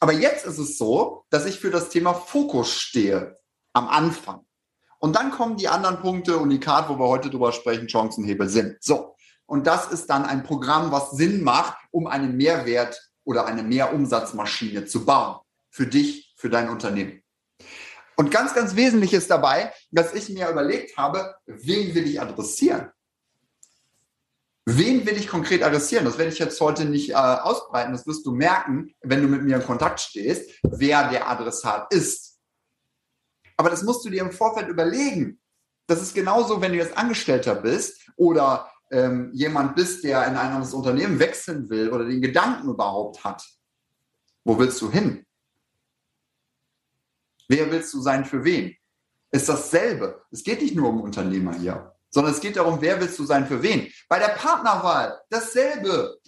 Aber 0.00 0.12
jetzt 0.12 0.44
ist 0.44 0.58
es 0.58 0.76
so, 0.76 1.24
dass 1.30 1.46
ich 1.46 1.58
für 1.58 1.70
das 1.70 1.88
Thema 1.88 2.12
Fokus 2.12 2.72
stehe 2.78 3.38
am 3.72 3.88
Anfang. 3.88 4.44
Und 5.04 5.16
dann 5.16 5.32
kommen 5.32 5.58
die 5.58 5.68
anderen 5.68 5.98
Punkte, 6.00 6.38
Unikat, 6.38 6.88
wo 6.88 6.98
wir 6.98 7.06
heute 7.06 7.28
drüber 7.28 7.52
sprechen, 7.52 7.90
Chancenhebel 7.90 8.48
sind. 8.48 8.82
So. 8.82 9.14
Und 9.44 9.66
das 9.66 9.92
ist 9.92 10.06
dann 10.06 10.24
ein 10.24 10.44
Programm, 10.44 10.92
was 10.92 11.10
Sinn 11.10 11.44
macht, 11.44 11.76
um 11.90 12.06
einen 12.06 12.38
Mehrwert 12.38 12.98
oder 13.22 13.44
eine 13.44 13.62
Mehrumsatzmaschine 13.62 14.86
zu 14.86 15.04
bauen. 15.04 15.40
Für 15.68 15.86
dich, 15.86 16.32
für 16.38 16.48
dein 16.48 16.70
Unternehmen. 16.70 17.22
Und 18.16 18.30
ganz, 18.30 18.54
ganz 18.54 18.76
wesentlich 18.76 19.12
ist 19.12 19.30
dabei, 19.30 19.74
dass 19.90 20.14
ich 20.14 20.30
mir 20.30 20.48
überlegt 20.48 20.96
habe, 20.96 21.34
wen 21.44 21.94
will 21.94 22.06
ich 22.06 22.18
adressieren? 22.18 22.88
Wen 24.64 25.04
will 25.04 25.18
ich 25.18 25.28
konkret 25.28 25.62
adressieren? 25.62 26.06
Das 26.06 26.16
werde 26.16 26.32
ich 26.32 26.38
jetzt 26.38 26.58
heute 26.62 26.86
nicht 26.86 27.10
äh, 27.10 27.12
ausbreiten. 27.12 27.92
Das 27.92 28.06
wirst 28.06 28.24
du 28.24 28.32
merken, 28.32 28.94
wenn 29.02 29.20
du 29.20 29.28
mit 29.28 29.42
mir 29.42 29.56
in 29.56 29.64
Kontakt 29.64 30.00
stehst, 30.00 30.50
wer 30.62 31.10
der 31.10 31.28
Adressat 31.28 31.92
ist. 31.92 32.33
Aber 33.56 33.70
das 33.70 33.82
musst 33.82 34.04
du 34.04 34.10
dir 34.10 34.22
im 34.22 34.32
Vorfeld 34.32 34.68
überlegen. 34.68 35.40
Das 35.86 36.00
ist 36.00 36.14
genauso, 36.14 36.60
wenn 36.60 36.72
du 36.72 36.78
jetzt 36.78 36.96
Angestellter 36.96 37.54
bist 37.54 38.10
oder 38.16 38.70
ähm, 38.90 39.30
jemand 39.32 39.76
bist, 39.76 40.04
der 40.04 40.26
in 40.26 40.36
ein 40.36 40.52
anderes 40.52 40.72
Unternehmen 40.72 41.18
wechseln 41.18 41.68
will 41.68 41.90
oder 41.90 42.04
den 42.04 42.22
Gedanken 42.22 42.68
überhaupt 42.68 43.22
hat. 43.24 43.44
Wo 44.44 44.58
willst 44.58 44.80
du 44.80 44.90
hin? 44.90 45.26
Wer 47.48 47.70
willst 47.70 47.92
du 47.92 48.00
sein 48.00 48.24
für 48.24 48.44
wen? 48.44 48.76
Ist 49.30 49.48
dasselbe. 49.48 50.24
Es 50.30 50.44
geht 50.44 50.62
nicht 50.62 50.74
nur 50.74 50.88
um 50.88 51.00
Unternehmer 51.00 51.54
hier, 51.54 51.94
sondern 52.10 52.32
es 52.32 52.40
geht 52.40 52.56
darum, 52.56 52.80
wer 52.80 53.00
willst 53.00 53.18
du 53.18 53.24
sein 53.24 53.46
für 53.46 53.62
wen. 53.62 53.92
Bei 54.08 54.18
der 54.18 54.28
Partnerwahl 54.28 55.20
dasselbe. 55.28 56.18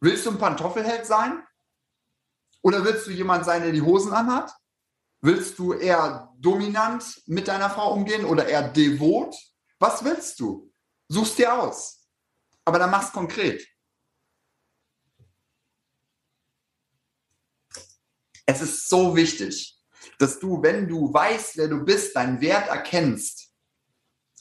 Willst 0.00 0.26
du 0.26 0.30
ein 0.30 0.38
Pantoffelheld 0.38 1.06
sein? 1.06 1.42
Oder 2.62 2.84
willst 2.84 3.06
du 3.06 3.10
jemand 3.10 3.44
sein, 3.44 3.62
der 3.62 3.72
die 3.72 3.82
Hosen 3.82 4.12
anhat? 4.12 4.52
Willst 5.24 5.58
du 5.58 5.72
eher 5.72 6.30
dominant 6.38 7.22
mit 7.24 7.48
deiner 7.48 7.70
Frau 7.70 7.94
umgehen 7.94 8.26
oder 8.26 8.46
eher 8.46 8.68
devot? 8.68 9.34
Was 9.78 10.04
willst 10.04 10.38
du? 10.38 10.70
Suchst 11.08 11.38
dir 11.38 11.54
aus. 11.54 12.06
Aber 12.62 12.78
dann 12.78 12.90
mach's 12.90 13.10
konkret. 13.10 13.66
Es 18.44 18.60
ist 18.60 18.86
so 18.86 19.16
wichtig, 19.16 19.82
dass 20.18 20.38
du, 20.38 20.62
wenn 20.62 20.86
du 20.86 21.10
weißt, 21.10 21.56
wer 21.56 21.68
du 21.68 21.82
bist, 21.82 22.14
deinen 22.14 22.42
Wert 22.42 22.68
erkennst, 22.68 23.50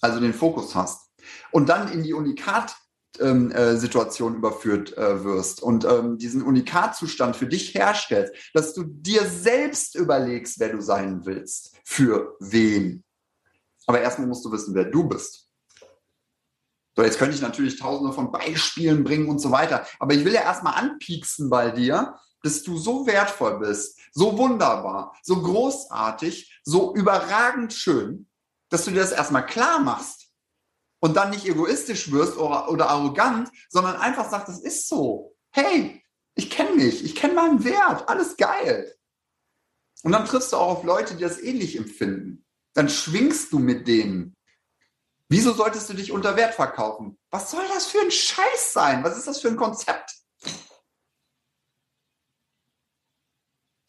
also 0.02 0.20
den 0.20 0.34
Fokus 0.34 0.76
hast 0.76 1.10
und 1.52 1.70
dann 1.70 1.94
in 1.94 2.04
die 2.04 2.12
Unikat-Situation 2.14 2.83
ähm, 3.20 3.52
äh, 3.52 3.74
überführt 3.74 4.98
äh, 4.98 5.24
wirst 5.24 5.62
und 5.62 5.86
ähm, 5.86 6.18
diesen 6.18 6.42
Unikat-Zustand 6.42 7.36
für 7.36 7.48
dich 7.48 7.74
herstellst, 7.74 8.34
dass 8.54 8.74
du 8.74 8.84
dir 8.84 9.26
selbst 9.26 9.96
überlegst, 9.96 10.60
wer 10.60 10.70
du 10.70 10.82
sein 10.82 11.26
willst, 11.26 11.76
für 11.84 12.36
wen. 12.40 13.04
Aber 13.86 14.02
erstmal 14.02 14.28
musst 14.28 14.46
du 14.46 14.52
wissen, 14.52 14.74
wer 14.74 14.86
du 14.86 15.04
bist. 15.04 15.50
So, 16.96 17.04
jetzt 17.04 17.18
könnte 17.18 17.36
ich 17.36 17.42
natürlich 17.42 17.80
tausende 17.80 18.14
von 18.14 18.32
Beispielen 18.32 19.04
bringen 19.04 19.28
und 19.28 19.40
so 19.40 19.52
weiter. 19.52 19.86
Aber 20.00 20.14
ich 20.14 20.24
will 20.26 20.34
ja 20.34 20.42
erstmal 20.42 20.76
anpieksen 20.76 21.50
bei 21.50 21.72
dir, 21.72 22.16
dass 22.44 22.62
du 22.62 22.78
so 22.78 23.08
wertvoll 23.08 23.60
bist, 23.60 24.00
so 24.12 24.38
wunderbar, 24.38 25.16
so 25.24 25.42
großartig, 25.42 26.62
so 26.64 26.94
überragend 26.94 27.74
schön, 27.74 28.28
dass 28.70 28.86
du 28.86 28.92
dir 28.92 29.00
das 29.00 29.12
erstmal 29.12 29.46
klar 29.46 29.80
machst 29.80 30.23
und 31.04 31.16
dann 31.16 31.32
nicht 31.32 31.46
egoistisch 31.46 32.14
wirst 32.14 32.38
oder, 32.38 32.70
oder 32.70 32.90
arrogant, 32.90 33.52
sondern 33.68 33.98
einfach 33.98 34.30
sagst, 34.30 34.48
das 34.48 34.62
ist 34.62 34.88
so. 34.88 35.36
Hey, 35.52 36.02
ich 36.34 36.50
kenne 36.50 36.78
mich, 36.78 37.04
ich 37.04 37.14
kenne 37.14 37.34
meinen 37.34 37.66
Wert, 37.66 38.08
alles 38.08 38.38
geil. 38.38 38.96
Und 40.04 40.14
dann 40.14 40.24
triffst 40.24 40.54
du 40.54 40.56
auch 40.56 40.78
auf 40.78 40.84
Leute, 40.86 41.16
die 41.16 41.24
das 41.24 41.42
ähnlich 41.42 41.76
empfinden. 41.76 42.46
Dann 42.74 42.88
schwingst 42.88 43.52
du 43.52 43.60
mit 43.60 43.86
denen. 43.86 44.38
Wieso 45.28 45.52
solltest 45.52 45.90
du 45.90 45.94
dich 45.94 46.14
unter 46.14 46.38
Wert 46.38 46.56
verkaufen? 46.56 47.20
Was 47.32 47.52
soll 47.52 47.68
das 47.68 47.88
für 47.88 48.00
ein 48.00 48.12
Scheiß 48.12 48.72
sein? 48.72 49.04
Was 49.04 49.18
ist 49.18 49.28
das 49.28 49.42
für 49.42 49.50
ein 49.50 49.58
Konzept? 49.58 50.23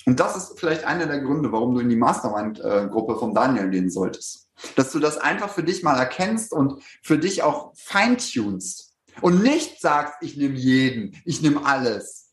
Und 0.06 0.20
das 0.20 0.37
ist 0.37 0.58
vielleicht 0.58 0.84
einer 0.84 1.06
der 1.06 1.20
Gründe, 1.20 1.50
warum 1.52 1.75
du 1.75 1.80
in 1.80 1.88
die 1.88 1.96
Mastermind-Gruppe 1.96 3.16
von 3.16 3.34
Daniel 3.34 3.70
gehen 3.70 3.90
solltest. 3.90 4.49
Dass 4.76 4.92
du 4.92 4.99
das 4.99 5.18
einfach 5.18 5.50
für 5.50 5.62
dich 5.62 5.82
mal 5.82 5.99
erkennst 5.99 6.52
und 6.52 6.82
für 7.02 7.18
dich 7.18 7.42
auch 7.42 7.73
feintunst. 7.76 8.92
Und 9.20 9.42
nicht 9.42 9.80
sagst, 9.80 10.14
ich 10.20 10.37
nehme 10.37 10.56
jeden, 10.56 11.20
ich 11.25 11.40
nehme 11.40 11.64
alles. 11.64 12.32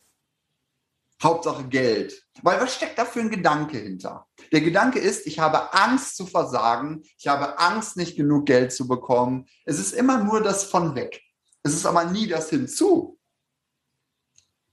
Hauptsache 1.21 1.65
Geld. 1.65 2.23
Weil 2.41 2.59
was 2.59 2.73
steckt 2.73 2.97
da 2.97 3.05
für 3.05 3.19
ein 3.19 3.29
Gedanke 3.29 3.77
hinter? 3.77 4.27
Der 4.51 4.61
Gedanke 4.61 4.99
ist, 4.99 5.27
ich 5.27 5.39
habe 5.39 5.73
Angst 5.73 6.17
zu 6.17 6.25
versagen, 6.25 7.03
ich 7.17 7.27
habe 7.27 7.59
Angst, 7.59 7.95
nicht 7.95 8.17
genug 8.17 8.47
Geld 8.47 8.73
zu 8.73 8.87
bekommen. 8.87 9.45
Es 9.65 9.77
ist 9.77 9.93
immer 9.93 10.23
nur 10.23 10.41
das 10.41 10.63
von 10.63 10.95
weg. 10.95 11.21
Es 11.63 11.73
ist 11.73 11.85
aber 11.85 12.05
nie 12.05 12.27
das 12.27 12.49
hinzu. 12.49 13.19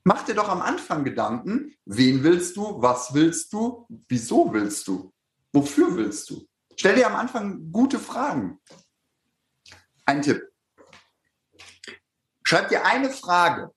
Mach 0.08 0.24
dir 0.24 0.34
doch 0.34 0.48
am 0.48 0.62
Anfang 0.62 1.04
Gedanken, 1.04 1.76
wen 1.84 2.22
willst 2.22 2.56
du, 2.56 2.80
was 2.80 3.12
willst 3.12 3.52
du, 3.52 3.86
wieso 4.08 4.50
willst 4.54 4.88
du, 4.88 5.12
wofür 5.52 5.94
willst 5.96 6.30
du. 6.30 6.48
Stell 6.76 6.94
dir 6.94 7.08
am 7.08 7.14
Anfang 7.14 7.70
gute 7.70 7.98
Fragen. 7.98 8.58
Ein 10.06 10.22
Tipp. 10.22 10.50
Schreib 12.42 12.70
dir 12.70 12.86
eine 12.86 13.10
Frage, 13.10 13.70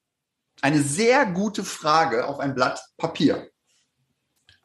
eine 0.61 0.81
sehr 0.81 1.25
gute 1.25 1.65
Frage 1.65 2.25
auf 2.25 2.39
ein 2.39 2.55
Blatt 2.55 2.81
Papier. 2.95 3.51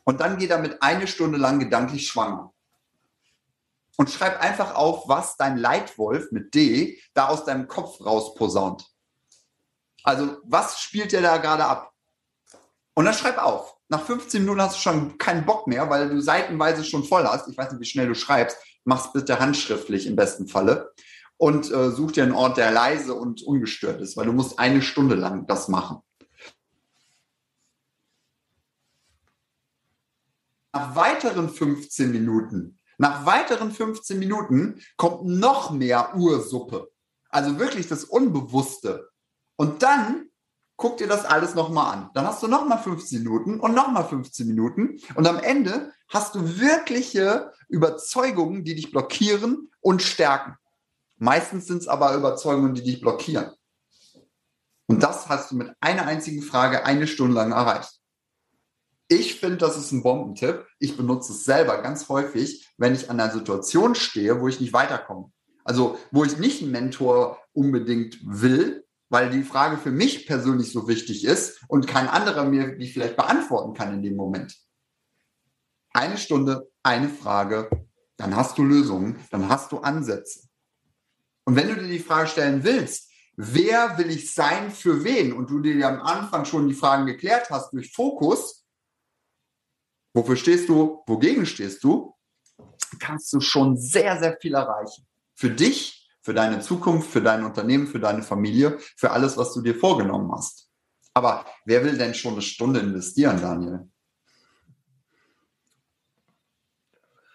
Und 0.05 0.21
dann 0.21 0.39
geh 0.39 0.47
damit 0.47 0.81
eine 0.81 1.09
Stunde 1.09 1.37
lang 1.37 1.59
gedanklich 1.59 2.07
schwanger. 2.07 2.55
Und 3.97 4.09
schreib 4.09 4.41
einfach 4.41 4.77
auf, 4.77 5.09
was 5.09 5.37
dein 5.37 5.57
Leitwolf 5.57 6.31
mit 6.31 6.55
D 6.55 7.03
da 7.13 7.27
aus 7.27 7.45
deinem 7.45 7.67
Kopf 7.67 8.01
rausposaunt. 8.01 8.89
Also 10.07 10.37
was 10.45 10.81
spielt 10.81 11.11
der 11.11 11.21
da 11.21 11.37
gerade 11.39 11.65
ab? 11.65 11.93
Und 12.95 13.07
dann 13.07 13.15
schreib 13.15 13.39
auf. 13.39 13.77
Nach 13.89 14.01
15 14.01 14.41
Minuten 14.43 14.63
hast 14.63 14.77
du 14.77 14.81
schon 14.81 15.19
keinen 15.19 15.45
Bock 15.45 15.67
mehr, 15.67 15.91
weil 15.91 16.09
du 16.09 16.21
seitenweise 16.21 16.85
schon 16.85 17.05
voll 17.05 17.25
hast. 17.25 17.49
Ich 17.49 17.59
weiß 17.59 17.73
nicht, 17.73 17.81
wie 17.81 17.87
schnell 17.87 18.07
du 18.07 18.15
schreibst. 18.15 18.57
Mach's 18.85 19.13
bitte 19.13 19.41
handschriftlich 19.41 20.07
im 20.07 20.15
besten 20.15 20.47
Falle. 20.47 20.93
Und 21.39 21.71
äh, 21.73 21.91
such 21.91 22.13
dir 22.13 22.23
einen 22.23 22.33
Ort, 22.33 22.57
der 22.57 22.71
leise 22.71 23.15
und 23.15 23.43
ungestört 23.43 24.01
ist, 24.01 24.17
weil 24.17 24.27
du 24.27 24.33
musst 24.33 24.59
eine 24.61 24.81
Stunde 24.81 25.17
lang 25.17 25.47
das 25.49 25.69
machen. 25.69 25.99
Nach 30.73 30.95
weiteren 30.95 31.49
15 31.49 32.13
Minuten, 32.13 32.79
nach 32.97 33.27
weiteren 33.27 33.73
15 33.73 34.19
Minuten 34.19 34.81
kommt 34.97 35.25
noch 35.25 35.71
mehr 35.73 36.15
Ursuppe. 36.15 36.93
Also 37.29 37.59
wirklich 37.59 37.89
das 37.89 38.05
Unbewusste. 38.05 39.11
Und 39.57 39.83
dann 39.83 40.29
guck 40.77 40.99
dir 40.99 41.07
das 41.07 41.25
alles 41.25 41.55
nochmal 41.55 41.95
an. 41.95 42.11
Dann 42.15 42.27
hast 42.27 42.43
du 42.43 42.49
nochmal 42.49 42.79
15 42.79 43.23
Minuten 43.23 43.61
und 43.61 43.75
nochmal 43.75 44.07
15 44.07 44.47
Minuten. 44.47 45.01
Und 45.15 45.27
am 45.27 45.39
Ende 45.39 45.93
hast 46.09 46.35
du 46.35 46.59
wirkliche 46.59 47.53
Überzeugungen, 47.69 48.65
die 48.65 48.75
dich 48.75 48.91
blockieren 48.91 49.71
und 49.81 50.03
stärken. 50.03 50.57
Meistens 51.17 51.67
sind 51.67 51.79
es 51.79 51.89
aber 51.89 52.15
Überzeugungen, 52.15 52.75
die 52.75 52.83
dich 52.83 53.01
blockieren. 53.01 53.51
Und 54.87 55.03
das 55.03 55.29
hast 55.29 55.51
du 55.51 55.57
mit 55.57 55.73
einer 55.81 56.07
einzigen 56.07 56.43
Frage 56.43 56.85
eine 56.85 57.07
Stunde 57.07 57.35
lang 57.35 57.53
erreicht. 57.53 58.01
Ich 59.09 59.41
finde, 59.41 59.57
das 59.57 59.77
ist 59.77 59.93
ein 59.93 60.03
Bombentipp. 60.03 60.67
Ich 60.79 60.97
benutze 60.97 61.33
es 61.33 61.45
selber 61.45 61.81
ganz 61.81 62.09
häufig, 62.09 62.69
wenn 62.77 62.95
ich 62.95 63.09
an 63.09 63.19
einer 63.19 63.33
Situation 63.33 63.95
stehe, 63.95 64.41
wo 64.41 64.49
ich 64.49 64.61
nicht 64.61 64.73
weiterkomme. 64.73 65.33
Also, 65.65 65.99
wo 66.13 66.25
ich 66.25 66.39
nicht 66.39 66.63
einen 66.63 66.73
Mentor 66.73 67.39
unbedingt 67.53 68.19
will, 68.23 68.86
weil 69.09 69.31
die 69.31 69.43
Frage 69.43 69.77
für 69.77 69.91
mich 69.91 70.27
persönlich 70.27 70.73
so 70.73 70.89
wichtig 70.89 71.25
ist 71.25 71.61
und 71.69 71.87
kein 71.87 72.09
anderer 72.09 72.45
mir 72.45 72.77
die 72.77 72.91
vielleicht 72.91 73.17
beantworten 73.17 73.75
kann 73.75 73.95
in 73.95 74.03
dem 74.03 74.17
Moment. 74.17 74.57
Eine 75.93 76.19
Stunde, 76.19 76.69
eine 76.83 77.09
Frage, 77.09 77.71
dann 78.17 78.35
hast 78.35 78.59
du 78.59 78.65
Lösungen, 78.65 79.19
dann 79.31 79.49
hast 79.49 79.73
du 79.73 79.79
Ansätze. 79.79 80.49
Und 81.45 81.57
wenn 81.57 81.69
du 81.69 81.77
dir 81.77 81.89
die 81.89 81.99
Frage 81.99 82.29
stellen 82.29 82.65
willst, 82.65 83.11
wer 83.37 83.97
will 83.99 84.11
ich 84.11 84.33
sein 84.33 84.71
für 84.71 85.05
wen 85.05 85.33
und 85.33 85.51
du 85.51 85.61
dir 85.61 85.77
ja 85.77 85.89
am 85.89 86.03
Anfang 86.03 86.45
schon 86.45 86.69
die 86.69 86.75
Fragen 86.75 87.07
geklärt 87.07 87.51
hast 87.51 87.73
durch 87.73 87.93
Fokus, 87.93 88.65
wofür 90.13 90.37
stehst 90.37 90.69
du, 90.69 91.03
wogegen 91.07 91.47
stehst 91.47 91.85
du, 91.85 92.15
kannst 92.99 93.33
du 93.33 93.41
schon 93.41 93.77
sehr, 93.77 94.19
sehr 94.19 94.37
viel 94.41 94.55
erreichen. 94.55 95.07
Für 95.35 95.51
dich 95.51 95.96
für 96.27 96.35
deine 96.35 96.59
Zukunft, 96.59 97.09
für 97.09 97.23
dein 97.23 97.45
Unternehmen, 97.45 97.87
für 97.87 98.01
deine 98.01 98.21
Familie, 98.21 98.79
für 98.97 99.13
alles, 99.13 99.37
was 99.37 99.55
du 99.55 99.63
dir 99.63 99.77
vorgenommen 99.77 100.33
hast. 100.33 100.69
Aber 101.15 101.47
wer 101.65 101.85
will 101.85 101.97
denn 101.97 102.15
schon 102.15 102.33
eine 102.33 102.43
Stunde 102.43 102.81
investieren, 102.81 103.41
Daniel? 103.41 103.89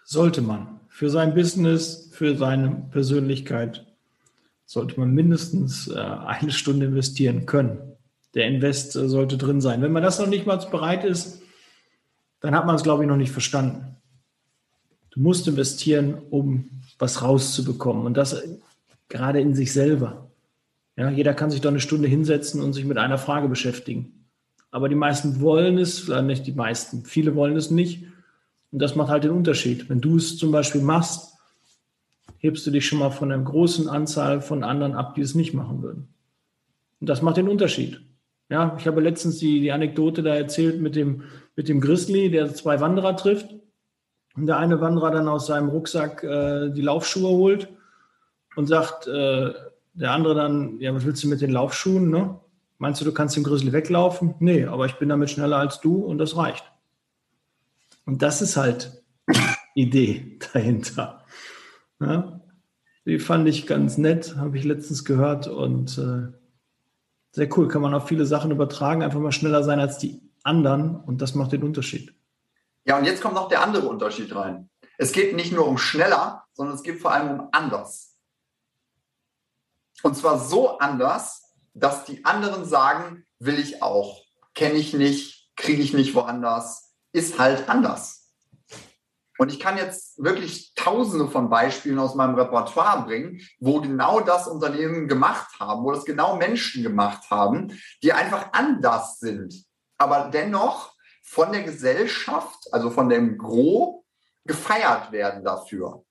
Sollte 0.04 0.42
man. 0.42 0.82
Für 0.90 1.10
sein 1.10 1.34
Business, 1.34 2.10
für 2.12 2.36
seine 2.36 2.90
Persönlichkeit 2.92 3.88
sollte 4.66 5.00
man 5.00 5.14
mindestens 5.14 5.88
äh, 5.88 5.98
eine 5.98 6.52
Stunde 6.52 6.88
investieren 6.88 7.46
können. 7.46 7.96
Der 8.34 8.46
Invest 8.46 8.98
äh, 8.98 9.08
sollte 9.08 9.38
drin 9.38 9.62
sein. 9.62 9.82
Wenn 9.82 9.94
man 9.94 10.04
das 10.04 10.20
noch 10.20 10.28
nicht 10.28 10.46
mal 10.46 10.58
bereit 10.58 11.06
ist, 11.06 11.42
dann 12.42 12.54
hat 12.54 12.66
man 12.66 12.76
es, 12.76 12.84
glaube 12.84 13.04
ich, 13.04 13.08
noch 13.08 13.16
nicht 13.16 13.32
verstanden. 13.32 13.96
Du 15.12 15.22
musst 15.22 15.48
investieren, 15.48 16.22
um 16.30 16.84
was 17.00 17.22
rauszubekommen. 17.22 18.06
Und 18.06 18.18
das 18.18 18.36
gerade 19.12 19.40
in 19.40 19.54
sich 19.54 19.72
selber. 19.72 20.32
Ja, 20.96 21.10
jeder 21.10 21.34
kann 21.34 21.52
sich 21.52 21.62
doch 21.62 21.70
eine 21.70 21.80
Stunde 21.80 22.08
hinsetzen 22.08 22.62
und 22.62 22.74
sich 22.74 22.86
mit 22.86 22.98
einer 22.98 23.18
Frage 23.18 23.48
beschäftigen. 23.48 24.26
Aber 24.72 24.90
die 24.90 24.96
meisten 24.96 25.42
wollen 25.42 25.78
es, 25.78 26.10
äh, 26.10 26.22
nicht 26.22 26.48
die 26.48 26.54
meisten, 26.54 27.06
viele 27.06 27.36
wollen 27.36 27.56
es 27.56 27.70
nicht. 27.70 28.06
Und 28.72 28.80
das 28.82 28.96
macht 28.96 29.10
halt 29.10 29.26
den 29.26 29.32
Unterschied. 29.32 29.90
Wenn 29.90 30.02
du 30.02 30.16
es 30.16 30.38
zum 30.38 30.52
Beispiel 30.52 30.82
machst, 30.82 31.34
hebst 32.38 32.66
du 32.66 32.72
dich 32.72 32.88
schon 32.88 33.00
mal 33.00 33.12
von 33.12 33.32
einer 33.32 33.44
großen 33.44 33.88
Anzahl 33.90 34.42
von 34.42 34.64
anderen 34.64 34.94
ab, 34.94 35.16
die 35.16 35.22
es 35.22 35.36
nicht 35.36 35.54
machen 35.54 35.82
würden. 35.82 36.08
Und 37.00 37.10
das 37.10 37.22
macht 37.22 37.38
den 37.38 37.50
Unterschied. 37.50 38.02
Ja, 38.50 38.76
ich 38.80 38.88
habe 38.88 39.02
letztens 39.02 39.38
die, 39.40 39.60
die 39.60 39.72
Anekdote 39.72 40.24
da 40.24 40.36
erzählt 40.36 40.82
mit 40.82 40.96
dem, 40.96 41.24
mit 41.56 41.68
dem 41.68 41.82
Grizzly, 41.82 42.30
der 42.30 42.54
zwei 42.54 42.80
Wanderer 42.80 43.16
trifft. 43.16 43.56
Und 44.36 44.48
der 44.48 44.58
eine 44.58 44.80
Wanderer 44.80 45.12
dann 45.12 45.28
aus 45.28 45.48
seinem 45.48 45.70
Rucksack 45.70 46.24
äh, 46.24 46.70
die 46.70 46.82
Laufschuhe 46.82 47.30
holt 47.30 47.68
und 48.56 48.68
sagt 48.68 49.08
äh, 49.08 49.54
der 49.94 50.12
andere 50.12 50.36
dann, 50.36 50.80
ja, 50.80 50.94
was 50.94 51.06
willst 51.06 51.24
du 51.24 51.28
mit 51.28 51.42
den 51.42 51.52
Laufschuhen? 51.52 52.10
Ne? 52.10 52.40
Meinst 52.78 53.02
du, 53.02 53.06
du 53.06 53.14
kannst 53.14 53.36
dem 53.36 53.44
Grizzly 53.44 53.72
weglaufen? 53.74 54.36
Nee, 54.40 54.66
aber 54.66 54.86
ich 54.86 54.96
bin 54.96 55.10
damit 55.10 55.30
schneller 55.30 55.58
als 55.58 55.82
du 55.82 55.98
und 55.98 56.18
das 56.18 56.38
reicht. 56.38 56.72
Und 58.06 58.22
das 58.22 58.42
ist 58.42 58.58
halt 58.58 59.04
Idee 59.76 60.40
dahinter. 60.54 61.24
Ja? 62.00 62.42
Die 63.06 63.20
fand 63.20 63.48
ich 63.48 63.68
ganz 63.68 63.98
nett, 63.98 64.36
habe 64.38 64.58
ich 64.58 64.64
letztens 64.64 65.06
gehört 65.06 65.48
und 65.48 65.98
äh, 65.98 66.32
sehr 67.32 67.58
cool. 67.58 67.68
Kann 67.68 67.82
man 67.82 67.94
auf 67.94 68.08
viele 68.08 68.26
Sachen 68.26 68.52
übertragen, 68.52 69.04
einfach 69.04 69.20
mal 69.20 69.32
schneller 69.32 69.64
sein 69.64 69.80
als 69.80 69.98
die 69.98 70.22
anderen 70.44 70.96
und 70.96 71.22
das 71.22 71.36
macht 71.36 71.52
den 71.52 71.64
Unterschied. 71.64 72.14
Ja, 72.86 72.98
und 72.98 73.06
jetzt 73.06 73.22
kommt 73.22 73.36
noch 73.36 73.48
der 73.48 73.64
andere 73.64 73.88
Unterschied 73.88 74.36
rein. 74.36 74.70
Es 74.98 75.12
geht 75.12 75.36
nicht 75.36 75.52
nur 75.52 75.68
um 75.68 75.78
schneller, 75.78 76.44
sondern 76.54 76.76
es 76.76 76.84
geht 76.84 77.00
vor 77.00 77.12
allem 77.12 77.40
um 77.40 77.48
anders. 77.52 78.11
Und 80.04 80.16
zwar 80.16 80.40
so 80.40 80.78
anders, 80.80 81.54
dass 81.74 82.06
die 82.06 82.26
anderen 82.26 82.66
sagen, 82.66 83.26
will 83.40 83.60
ich 83.60 83.82
auch, 83.82 84.22
kenne 84.54 84.76
ich 84.76 84.94
nicht, 84.94 85.50
kriege 85.56 85.82
ich 85.82 85.94
nicht 85.94 86.16
woanders, 86.16 86.94
ist 87.14 87.40
halt 87.40 87.70
anders. 87.70 88.22
Und 89.38 89.52
ich 89.52 89.60
kann 89.60 89.78
jetzt 89.78 90.24
wirklich 90.24 90.74
tausende 90.76 91.28
von 91.28 91.50
Beispielen 91.50 91.98
aus 91.98 92.14
meinem 92.14 92.36
Repertoire 92.36 93.04
bringen, 93.06 93.42
wo 93.60 93.82
genau 93.82 94.20
das 94.20 94.48
Unternehmen 94.48 95.08
gemacht 95.08 95.60
haben, 95.60 95.84
wo 95.84 95.92
das 95.92 96.06
genau 96.06 96.36
Menschen 96.36 96.84
gemacht 96.84 97.30
haben, 97.32 97.76
die 98.04 98.14
einfach 98.14 98.54
anders 98.54 99.20
sind, 99.20 99.66
aber 99.98 100.30
dennoch 100.32 100.94
von 101.24 101.52
der 101.52 101.64
Gesellschaft, 101.64 102.72
also 102.72 102.92
von 102.92 103.10
dem 103.10 103.38
Gros, 103.38 104.04
gefeiert 104.46 105.12
werden 105.12 105.44
dafür. 105.44 106.04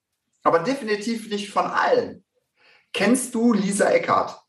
Aber 0.43 0.61
definitiv 0.61 1.29
nicht 1.31 1.51
von 1.51 1.67
allen. 1.67 2.25
Kennst 2.93 3.35
du 3.35 3.53
Lisa 3.53 3.89
Eckert? 3.91 4.41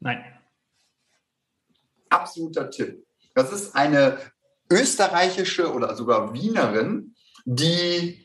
Nein. 0.00 0.24
Absoluter 2.08 2.70
Tipp. 2.70 3.06
Das 3.34 3.52
ist 3.52 3.74
eine 3.74 4.18
österreichische 4.70 5.72
oder 5.72 5.94
sogar 5.96 6.32
Wienerin, 6.32 7.14
die 7.44 8.24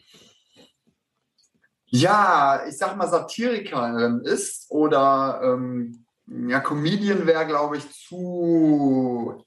ja, 1.91 2.65
ich 2.67 2.77
sag 2.77 2.95
mal, 2.97 3.07
Satirikerin 3.07 4.21
ist 4.23 4.69
oder 4.69 5.41
ähm, 5.43 6.05
ja, 6.27 6.59
Comedian 6.59 7.25
wäre, 7.25 7.47
glaube 7.47 7.77
ich, 7.77 7.89
zu 7.89 9.43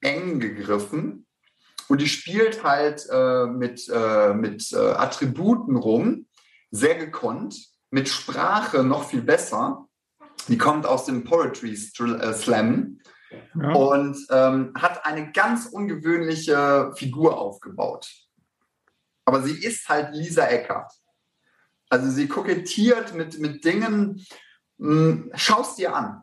eng 0.00 0.38
gegriffen. 0.38 1.26
Und 1.88 2.00
die 2.00 2.08
spielt 2.08 2.64
halt 2.64 3.06
äh, 3.10 3.46
mit, 3.46 3.88
äh, 3.88 4.34
mit 4.34 4.72
äh, 4.72 4.76
Attributen 4.76 5.76
rum, 5.76 6.26
sehr 6.70 6.96
gekonnt, 6.96 7.56
mit 7.90 8.08
Sprache 8.08 8.82
noch 8.82 9.08
viel 9.08 9.22
besser. 9.22 9.86
Die 10.48 10.58
kommt 10.58 10.86
aus 10.86 11.06
dem 11.06 11.24
Poetry 11.24 11.72
äh, 11.72 12.32
Slam 12.32 13.00
ja. 13.54 13.72
und 13.72 14.16
ähm, 14.30 14.72
hat 14.76 15.04
eine 15.04 15.32
ganz 15.32 15.66
ungewöhnliche 15.66 16.92
Figur 16.96 17.38
aufgebaut. 17.38 18.08
Aber 19.24 19.42
sie 19.42 19.64
ist 19.64 19.88
halt 19.88 20.14
Lisa 20.14 20.46
Eckert. 20.46 20.92
Also 21.88 22.10
sie 22.10 22.28
kokettiert 22.28 23.14
mit, 23.14 23.38
mit 23.38 23.64
Dingen, 23.64 24.24
hm, 24.78 25.30
schaust 25.34 25.78
dir 25.78 25.94
an. 25.94 26.22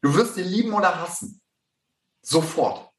Du 0.00 0.14
wirst 0.14 0.34
sie 0.34 0.42
lieben 0.42 0.72
oder 0.72 1.00
hassen. 1.00 1.40
Sofort. 2.22 2.90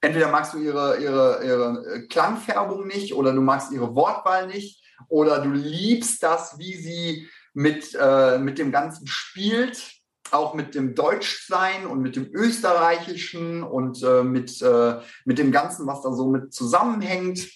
Entweder 0.00 0.28
magst 0.28 0.54
du 0.54 0.58
ihre, 0.58 0.98
ihre, 0.98 1.44
ihre 1.44 2.06
Klangfärbung 2.08 2.86
nicht 2.86 3.14
oder 3.14 3.32
du 3.32 3.42
magst 3.42 3.70
ihre 3.72 3.94
Wortwahl 3.94 4.46
nicht 4.46 4.82
oder 5.08 5.40
du 5.40 5.50
liebst 5.50 6.22
das, 6.22 6.58
wie 6.58 6.74
sie 6.74 7.28
mit, 7.52 7.96
äh, 8.00 8.38
mit 8.38 8.58
dem 8.58 8.72
Ganzen 8.72 9.06
spielt, 9.06 9.92
auch 10.30 10.54
mit 10.54 10.74
dem 10.74 10.94
Deutschsein 10.94 11.86
und 11.86 12.00
mit 12.00 12.16
dem 12.16 12.30
Österreichischen 12.32 13.62
und 13.62 14.02
äh, 14.02 14.22
mit, 14.22 14.62
äh, 14.62 15.00
mit 15.24 15.38
dem 15.38 15.52
Ganzen, 15.52 15.86
was 15.86 16.02
da 16.02 16.12
so 16.12 16.28
mit 16.28 16.52
zusammenhängt. 16.52 17.48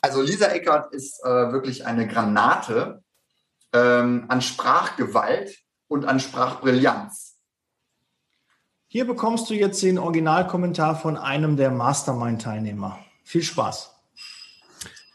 Also 0.00 0.22
Lisa 0.22 0.46
Eckert 0.46 0.92
ist 0.92 1.24
äh, 1.24 1.52
wirklich 1.52 1.86
eine 1.86 2.06
Granate 2.06 3.02
ähm, 3.72 4.26
an 4.28 4.40
Sprachgewalt 4.40 5.56
und 5.88 6.04
an 6.04 6.20
Sprachbrillanz. 6.20 7.36
Hier 8.88 9.04
bekommst 9.04 9.50
du 9.50 9.54
jetzt 9.54 9.82
den 9.82 9.98
Originalkommentar 9.98 10.96
von 10.96 11.16
einem 11.16 11.56
der 11.56 11.70
Mastermind-Teilnehmer. 11.70 12.98
Viel 13.24 13.42
Spaß. 13.42 13.95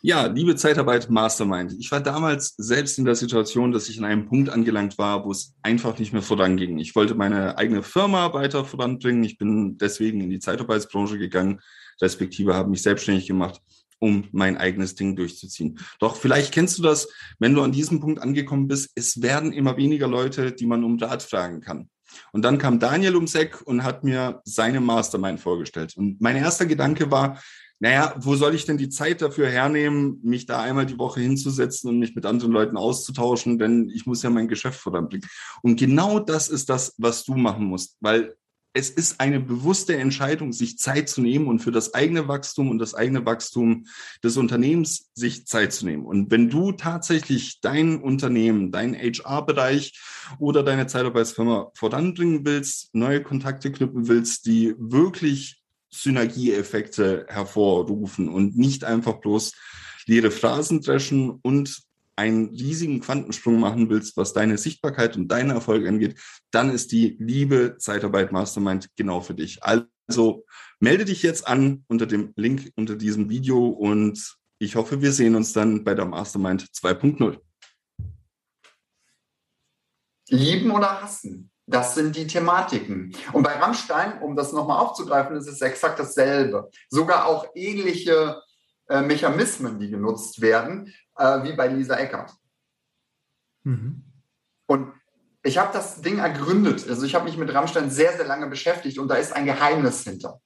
Ja, 0.04 0.26
liebe 0.26 0.56
Zeitarbeit 0.56 1.12
Mastermind. 1.12 1.76
Ich 1.78 1.92
war 1.92 2.02
damals 2.02 2.56
selbst 2.58 2.98
in 2.98 3.06
der 3.06 3.14
Situation, 3.14 3.72
dass 3.72 3.88
ich 3.88 4.00
in 4.00 4.04
einem 4.04 4.26
Punkt 4.26 4.50
angelangt 4.50 4.98
war, 4.98 5.24
wo 5.24 5.30
es 5.30 5.54
einfach 5.62 6.00
nicht 6.00 6.12
mehr 6.12 6.24
voranging. 6.24 6.80
Ich 6.80 6.96
wollte 6.96 7.14
meine 7.14 7.56
eigene 7.60 7.84
Firma 7.84 8.34
weiter 8.34 8.66
voranbringen. 8.66 9.24
Ich 9.24 9.38
bin 9.38 9.78
deswegen 9.78 10.20
in 10.20 10.32
die 10.32 10.40
Zeitarbeitsbranche 10.40 11.20
gegangen, 11.20 11.60
respektive 12.02 12.56
habe 12.56 12.72
mich 12.72 12.82
selbstständig 12.82 13.28
gemacht 13.28 13.62
um 14.00 14.28
mein 14.32 14.58
eigenes 14.58 14.96
Ding 14.96 15.16
durchzuziehen. 15.16 15.78
Doch 16.00 16.16
vielleicht 16.16 16.52
kennst 16.52 16.80
du 16.80 16.82
das, 16.82 17.08
wenn 17.38 17.54
du 17.54 17.62
an 17.62 17.72
diesem 17.72 18.00
Punkt 18.00 18.20
angekommen 18.20 18.68
bist, 18.68 18.90
es 18.96 19.22
werden 19.22 19.54
immer 19.54 19.78
weniger 19.78 20.08
Leute, 20.08 20.52
die 20.52 20.66
man 20.66 20.84
um 20.84 20.98
Rat 20.98 21.22
fragen 21.22 21.62
kann. 21.62 21.88
Und 22.32 22.44
dann 22.44 22.58
kam 22.58 22.80
Daniel 22.80 23.16
ums 23.16 23.36
Eck 23.36 23.62
und 23.62 23.84
hat 23.84 24.04
mir 24.04 24.42
seine 24.44 24.82
Mastermind 24.82 25.40
vorgestellt. 25.40 25.96
Und 25.96 26.20
mein 26.20 26.36
erster 26.36 26.66
Gedanke 26.66 27.12
war, 27.12 27.40
naja, 27.82 28.14
wo 28.20 28.36
soll 28.36 28.54
ich 28.54 28.66
denn 28.66 28.78
die 28.78 28.90
Zeit 28.90 29.24
dafür 29.24 29.50
hernehmen, 29.50 30.20
mich 30.22 30.46
da 30.46 30.62
einmal 30.62 30.86
die 30.86 31.00
Woche 31.00 31.20
hinzusetzen 31.20 31.90
und 31.90 31.98
mich 31.98 32.14
mit 32.14 32.28
anderen 32.28 32.52
Leuten 32.52 32.78
auszutauschen, 32.78 33.58
denn 33.58 33.90
ich 33.90 34.06
muss 34.06 34.22
ja 34.22 34.30
mein 34.30 34.48
Geschäft 34.48 34.80
voranbringen. 34.80 35.28
Und 35.64 35.80
genau 35.80 36.20
das 36.20 36.48
ist 36.48 36.70
das, 36.70 36.94
was 37.00 37.26
du 37.26 37.34
machen 37.34 37.66
musst, 37.66 37.98
weil 38.00 38.36
es 38.74 38.92
ist 38.92 39.20
eine 39.20 39.40
bewusste 39.40 39.98
Entscheidung, 39.98 40.54
sich 40.54 40.78
Zeit 40.78 41.10
zu 41.10 41.22
nehmen 41.22 41.48
und 41.48 41.60
für 41.60 41.72
das 41.72 41.96
eigene 41.96 42.28
Wachstum 42.28 42.70
und 42.70 42.78
das 42.78 42.94
eigene 42.94 43.26
Wachstum 43.26 43.88
des 44.24 44.38
Unternehmens 44.38 45.10
sich 45.16 45.48
Zeit 45.48 45.74
zu 45.74 45.88
nehmen. 45.88 46.06
Und 46.06 46.30
wenn 46.30 46.52
du 46.52 46.74
tatsächlich 46.74 47.62
dein 47.62 48.00
Unternehmen, 48.00 48.72
deinen 48.72 48.94
HR-Bereich 48.94 50.00
oder 50.38 50.62
deine 50.62 50.86
Zeitarbeitsfirma 50.86 51.72
voranbringen 51.74 52.46
willst, 52.46 52.94
neue 52.94 53.24
Kontakte 53.24 53.72
knüpfen 53.72 54.08
willst, 54.08 54.46
die 54.46 54.76
wirklich 54.78 55.61
Synergieeffekte 55.94 57.26
hervorrufen 57.28 58.30
und 58.30 58.58
nicht 58.58 58.84
einfach 58.84 59.20
bloß 59.20 59.54
leere 60.08 60.32
Phrasen 60.32 60.82
dreschen 60.82 61.30
und 61.30 61.82
einen 62.16 62.50
riesigen 62.50 63.00
Quantensprung 63.00 63.60
machen 63.60 63.90
willst, 63.90 64.18
was 64.18 64.34
deine 64.34 64.58
Sichtbarkeit 64.58 65.16
und 65.16 65.28
deine 65.30 65.54
Erfolge 65.54 65.88
angeht, 65.88 66.20
dann 66.52 66.72
ist 66.72 66.92
die 66.92 67.18
liebe 67.20 67.78
Zeitarbeit 67.78 68.32
Mastermind 68.32 68.90
genau 68.96 69.22
für 69.22 69.34
dich. 69.34 69.60
Also 69.64 70.46
melde 70.80 71.06
dich 71.06 71.24
jetzt 71.24 71.48
an 71.48 71.84
unter 71.88 72.06
dem 72.06 72.34
Link 72.36 72.72
unter 72.76 72.96
diesem 72.96 73.30
Video 73.30 73.68
und 73.68 74.38
ich 74.60 74.76
hoffe, 74.76 75.02
wir 75.02 75.12
sehen 75.12 75.36
uns 75.36 75.54
dann 75.54 75.84
bei 75.84 75.96
der 75.96 76.06
Mastermind 76.06 76.64
2.0. 76.64 77.40
Lieben 80.30 80.72
oder 80.72 81.02
hassen? 81.02 81.51
Das 81.68 81.96
sind 81.96 82.16
die 82.16 82.28
Thematiken. 82.28 83.16
Und 83.34 83.44
bei 83.44 83.54
Rammstein, 83.54 84.22
um 84.22 84.36
das 84.36 84.52
nochmal 84.52 84.80
aufzugreifen, 84.80 85.36
ist 85.36 85.48
es 85.48 85.62
exakt 85.62 86.00
dasselbe. 86.00 86.70
Sogar 86.90 87.28
auch 87.28 87.46
ähnliche 87.56 88.42
äh, 88.90 89.02
Mechanismen, 89.02 89.80
die 89.80 89.90
genutzt 89.90 90.42
werden, 90.42 90.94
äh, 91.18 91.44
wie 91.44 91.54
bei 91.54 91.68
Lisa 91.68 91.96
Eckert. 91.96 92.34
Mhm. 93.64 94.04
Und 94.66 94.92
ich 95.44 95.58
habe 95.58 95.74
das 95.74 96.02
Ding 96.02 96.20
ergründet. 96.20 96.88
Also 96.88 97.06
ich 97.06 97.16
habe 97.16 97.26
mich 97.26 97.38
mit 97.38 97.54
Rammstein 97.54 97.90
sehr, 97.90 98.14
sehr 98.14 98.26
lange 98.26 98.48
beschäftigt 98.48 99.00
und 99.00 99.08
da 99.08 99.16
ist 99.16 99.34
ein 99.34 99.46
Geheimnis 99.46 100.04
hinter. 100.04 100.42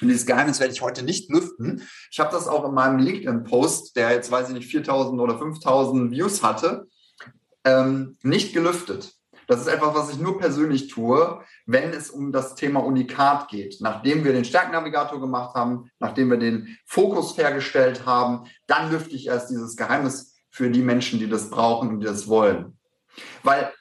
Und 0.00 0.08
dieses 0.08 0.26
Geheimnis 0.26 0.58
werde 0.58 0.72
ich 0.72 0.82
heute 0.82 1.04
nicht 1.04 1.30
lüften. 1.30 1.86
Ich 2.10 2.18
habe 2.18 2.32
das 2.32 2.48
auch 2.48 2.64
in 2.66 2.74
meinem 2.74 2.98
LinkedIn-Post, 2.98 3.96
der 3.96 4.10
jetzt, 4.12 4.30
weiß 4.30 4.48
ich 4.48 4.54
nicht, 4.54 4.70
4000 4.70 5.20
oder 5.20 5.38
5000 5.38 6.10
Views 6.10 6.42
hatte, 6.42 6.88
ähm, 7.64 8.16
nicht 8.22 8.52
gelüftet. 8.52 9.14
Das 9.46 9.60
ist 9.60 9.66
etwas, 9.66 9.94
was 9.94 10.10
ich 10.10 10.18
nur 10.18 10.38
persönlich 10.38 10.88
tue, 10.88 11.42
wenn 11.66 11.90
es 11.92 12.10
um 12.10 12.32
das 12.32 12.54
Thema 12.54 12.80
Unikat 12.80 13.48
geht. 13.48 13.80
Nachdem 13.80 14.24
wir 14.24 14.32
den 14.32 14.44
Stärkennavigator 14.44 15.20
gemacht 15.20 15.54
haben, 15.54 15.90
nachdem 15.98 16.30
wir 16.30 16.38
den 16.38 16.78
Fokus 16.86 17.36
hergestellt 17.36 18.06
haben, 18.06 18.46
dann 18.66 18.90
lüfte 18.90 19.14
ich 19.14 19.26
erst 19.26 19.50
dieses 19.50 19.76
Geheimnis 19.76 20.34
für 20.50 20.70
die 20.70 20.82
Menschen, 20.82 21.18
die 21.18 21.28
das 21.28 21.50
brauchen 21.50 21.88
und 21.88 22.00
die 22.00 22.06
das 22.06 22.28
wollen. 22.28 22.78
Weil 23.42 23.72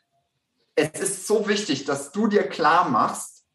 es 0.76 1.00
ist 1.00 1.28
so 1.28 1.48
wichtig, 1.48 1.86
dass 1.86 2.12
du 2.12 2.28
dir 2.28 2.44
klar 2.44 2.90
machst, 2.90 3.46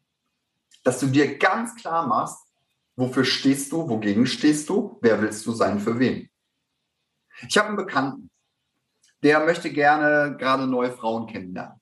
dass 0.85 1.01
du 1.01 1.07
dir 1.07 1.39
ganz 1.39 1.75
klar 1.75 2.07
machst, 2.07 2.47
wofür 2.95 3.25
stehst 3.25 3.73
du, 3.73 3.89
wogegen 3.89 4.27
stehst 4.27 4.69
du, 4.69 4.99
wer 5.01 5.21
willst 5.21 5.45
du 5.47 5.53
sein, 5.53 5.81
für 5.81 5.99
wen. 5.99 6.31
Ich 7.49 7.59
habe 7.59 7.69
einen 7.69 7.77
Bekannten, 7.77 8.31
der 9.23 9.45
möchte 9.45 9.71
gerne 9.71 10.37
gerade 10.39 10.67
neue 10.67 10.93
Frauen 10.93 11.27
kennenlernen. 11.27 11.81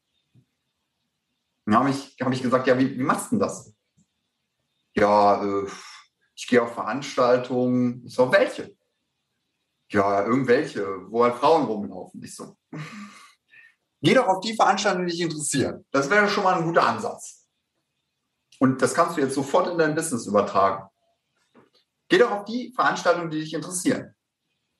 Dann 1.67 1.77
habe 1.77 1.91
ich, 1.91 2.17
hab 2.21 2.33
ich 2.33 2.43
gesagt, 2.43 2.67
ja, 2.67 2.79
wie, 2.79 2.99
wie 2.99 3.03
machst 3.03 3.27
du 3.27 3.37
denn 3.37 3.41
das? 3.41 3.75
Ja, 4.95 5.43
äh, 5.43 5.67
ich 6.35 6.47
gehe 6.47 6.63
auf 6.63 6.75
Veranstaltungen. 6.75 8.05
Ich 8.05 8.15
so, 8.15 8.31
welche? 8.31 8.77
Ja, 9.91 10.25
irgendwelche, 10.25 11.11
wo 11.11 11.25
halt 11.25 11.37
Frauen 11.37 11.65
rumlaufen. 11.65 12.23
Ich 12.23 12.35
so, 12.35 12.57
geh 14.03 14.15
doch 14.15 14.27
auf 14.27 14.41
die 14.41 14.55
Veranstaltungen, 14.55 15.07
die 15.07 15.13
dich 15.13 15.23
interessieren. 15.23 15.85
Das 15.91 16.11
wäre 16.11 16.29
schon 16.29 16.45
mal 16.45 16.55
ein 16.55 16.65
guter 16.65 16.87
Ansatz. 16.87 17.47
Und 18.59 18.81
das 18.83 18.95
kannst 18.95 19.17
du 19.17 19.21
jetzt 19.21 19.35
sofort 19.35 19.69
in 19.69 19.79
dein 19.79 19.95
Business 19.95 20.27
übertragen. 20.27 20.89
Geh 22.09 22.19
doch 22.19 22.31
auf 22.31 22.45
die 22.45 22.73
Veranstaltungen, 22.75 23.31
die 23.31 23.41
dich 23.41 23.55
interessieren. 23.55 24.15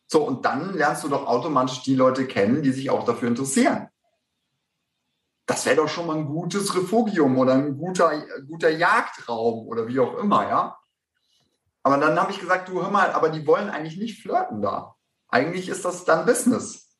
So, 0.07 0.25
und 0.25 0.45
dann 0.45 0.75
lernst 0.75 1.03
du 1.05 1.09
doch 1.09 1.27
automatisch 1.27 1.83
die 1.83 1.95
Leute 1.95 2.27
kennen, 2.27 2.63
die 2.63 2.73
sich 2.73 2.91
auch 2.91 3.05
dafür 3.05 3.29
interessieren. 3.29 3.89
Das 5.47 5.67
wäre 5.67 5.77
doch 5.77 5.89
schon 5.89 6.07
mal 6.07 6.17
ein 6.17 6.27
gutes 6.27 6.75
Refugium 6.75 7.37
oder 7.39 7.55
ein 7.55 7.77
guter, 7.77 8.25
guter 8.49 8.71
Jagdraum 8.71 9.67
oder 9.67 9.87
wie 9.87 10.01
auch 10.01 10.17
immer, 10.17 10.49
ja. 10.49 10.79
Aber 11.83 11.99
dann 11.99 12.19
habe 12.19 12.33
ich 12.33 12.41
gesagt, 12.41 12.69
du 12.69 12.83
hör 12.83 12.91
mal, 12.91 13.13
aber 13.13 13.29
die 13.29 13.47
wollen 13.47 13.69
eigentlich 13.69 13.99
nicht 13.99 14.23
flirten 14.23 14.63
da. 14.63 14.95
Eigentlich 15.29 15.69
ist 15.69 15.85
das 15.85 16.05
dann 16.05 16.25
Business. 16.25 16.97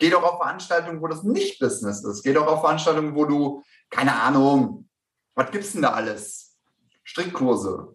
Geh 0.00 0.10
doch 0.10 0.22
auf 0.22 0.38
Veranstaltungen, 0.38 1.00
wo 1.00 1.06
das 1.06 1.22
nicht 1.22 1.60
Business 1.60 2.04
ist. 2.04 2.22
Geh 2.22 2.32
doch 2.32 2.46
auf 2.46 2.60
Veranstaltungen, 2.60 3.14
wo 3.14 3.24
du, 3.24 3.62
keine 3.90 4.14
Ahnung, 4.20 4.88
was 5.34 5.50
gibt's 5.52 5.72
denn 5.72 5.82
da 5.82 5.90
alles? 5.90 6.56
Strickkurse, 7.04 7.92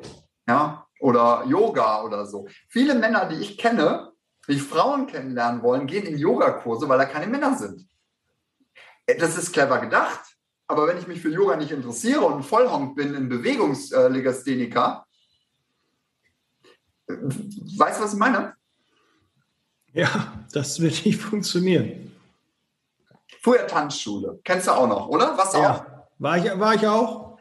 ja, 0.48 0.86
oder 1.00 1.43
Yoga 1.46 2.04
oder 2.04 2.26
so. 2.26 2.48
Viele 2.69 2.96
Männer, 2.96 3.26
die 3.26 3.36
ich 3.36 3.58
kenne, 3.58 4.12
die 4.48 4.60
Frauen 4.60 5.08
kennenlernen 5.08 5.62
wollen, 5.62 5.88
gehen 5.88 6.06
in 6.06 6.17
Yogakurse, 6.17 6.88
weil 6.88 6.98
da 6.98 7.06
keine 7.06 7.28
Männer 7.28 7.58
sind. 7.58 7.86
Äh, 9.06 9.18
das 9.18 9.38
ist 9.38 9.52
clever 9.54 9.80
gedacht. 9.80 10.22
Aber 10.68 10.88
wenn 10.88 10.98
ich 10.98 11.08
mich 11.08 11.22
für 11.22 11.30
Yoga 11.30 11.56
nicht 11.56 11.72
interessiere 11.72 12.22
und 12.22 12.44
Vollhonk 12.44 12.96
bin, 12.96 13.16
ein 13.16 13.30
Bewegungslegastheniker, 13.30 15.06
äh, 17.08 17.13
weißt 17.13 18.00
du, 18.00 18.04
was 18.04 18.13
ich 18.13 18.20
meine? 18.20 18.56
Ja, 19.92 20.46
das 20.52 20.80
wird 20.80 21.06
nicht 21.06 21.22
funktionieren. 21.22 22.16
Früher 23.42 23.68
Tanzschule. 23.68 24.39
Kennst 24.44 24.68
du 24.68 24.72
auch 24.72 24.88
noch, 24.88 25.08
oder? 25.08 25.38
Was 25.38 25.54
ja. 25.54 25.76
auch? 25.76 25.86
War 26.18 26.38
ich, 26.38 26.60
war 26.60 26.74
ich 26.76 26.88
auch? 26.88 27.38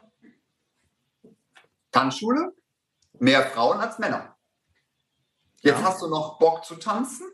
Tanzschule? 1.91 2.53
Mehr 3.19 3.45
Frauen 3.47 3.79
als 3.79 3.97
Männer. 3.99 4.35
Jetzt 5.61 5.79
Ja. 5.79 5.83
hast 5.85 6.01
du 6.01 6.07
noch 6.07 6.37
Bock 6.39 6.65
zu 6.65 6.75
tanzen? 6.75 7.25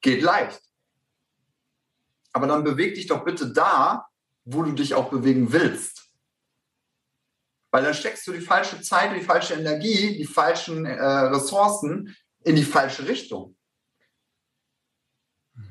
Geht 0.00 0.22
leicht. 0.22 0.60
Aber 2.32 2.46
dann 2.46 2.64
beweg 2.64 2.94
dich 2.94 3.06
doch 3.06 3.24
bitte 3.24 3.52
da, 3.52 4.06
wo 4.44 4.62
du 4.62 4.72
dich 4.72 4.94
auch 4.94 5.10
bewegen 5.10 5.52
willst. 5.52 6.08
Weil 7.70 7.84
dann 7.84 7.94
steckst 7.94 8.26
du 8.26 8.32
die 8.32 8.40
falsche 8.40 8.80
Zeit, 8.82 9.14
die 9.16 9.24
falsche 9.24 9.54
Energie, 9.54 10.16
die 10.16 10.26
falschen 10.26 10.84
äh, 10.84 11.02
Ressourcen 11.02 12.14
in 12.44 12.56
die 12.56 12.64
falsche 12.64 13.06
Richtung. 13.06 13.56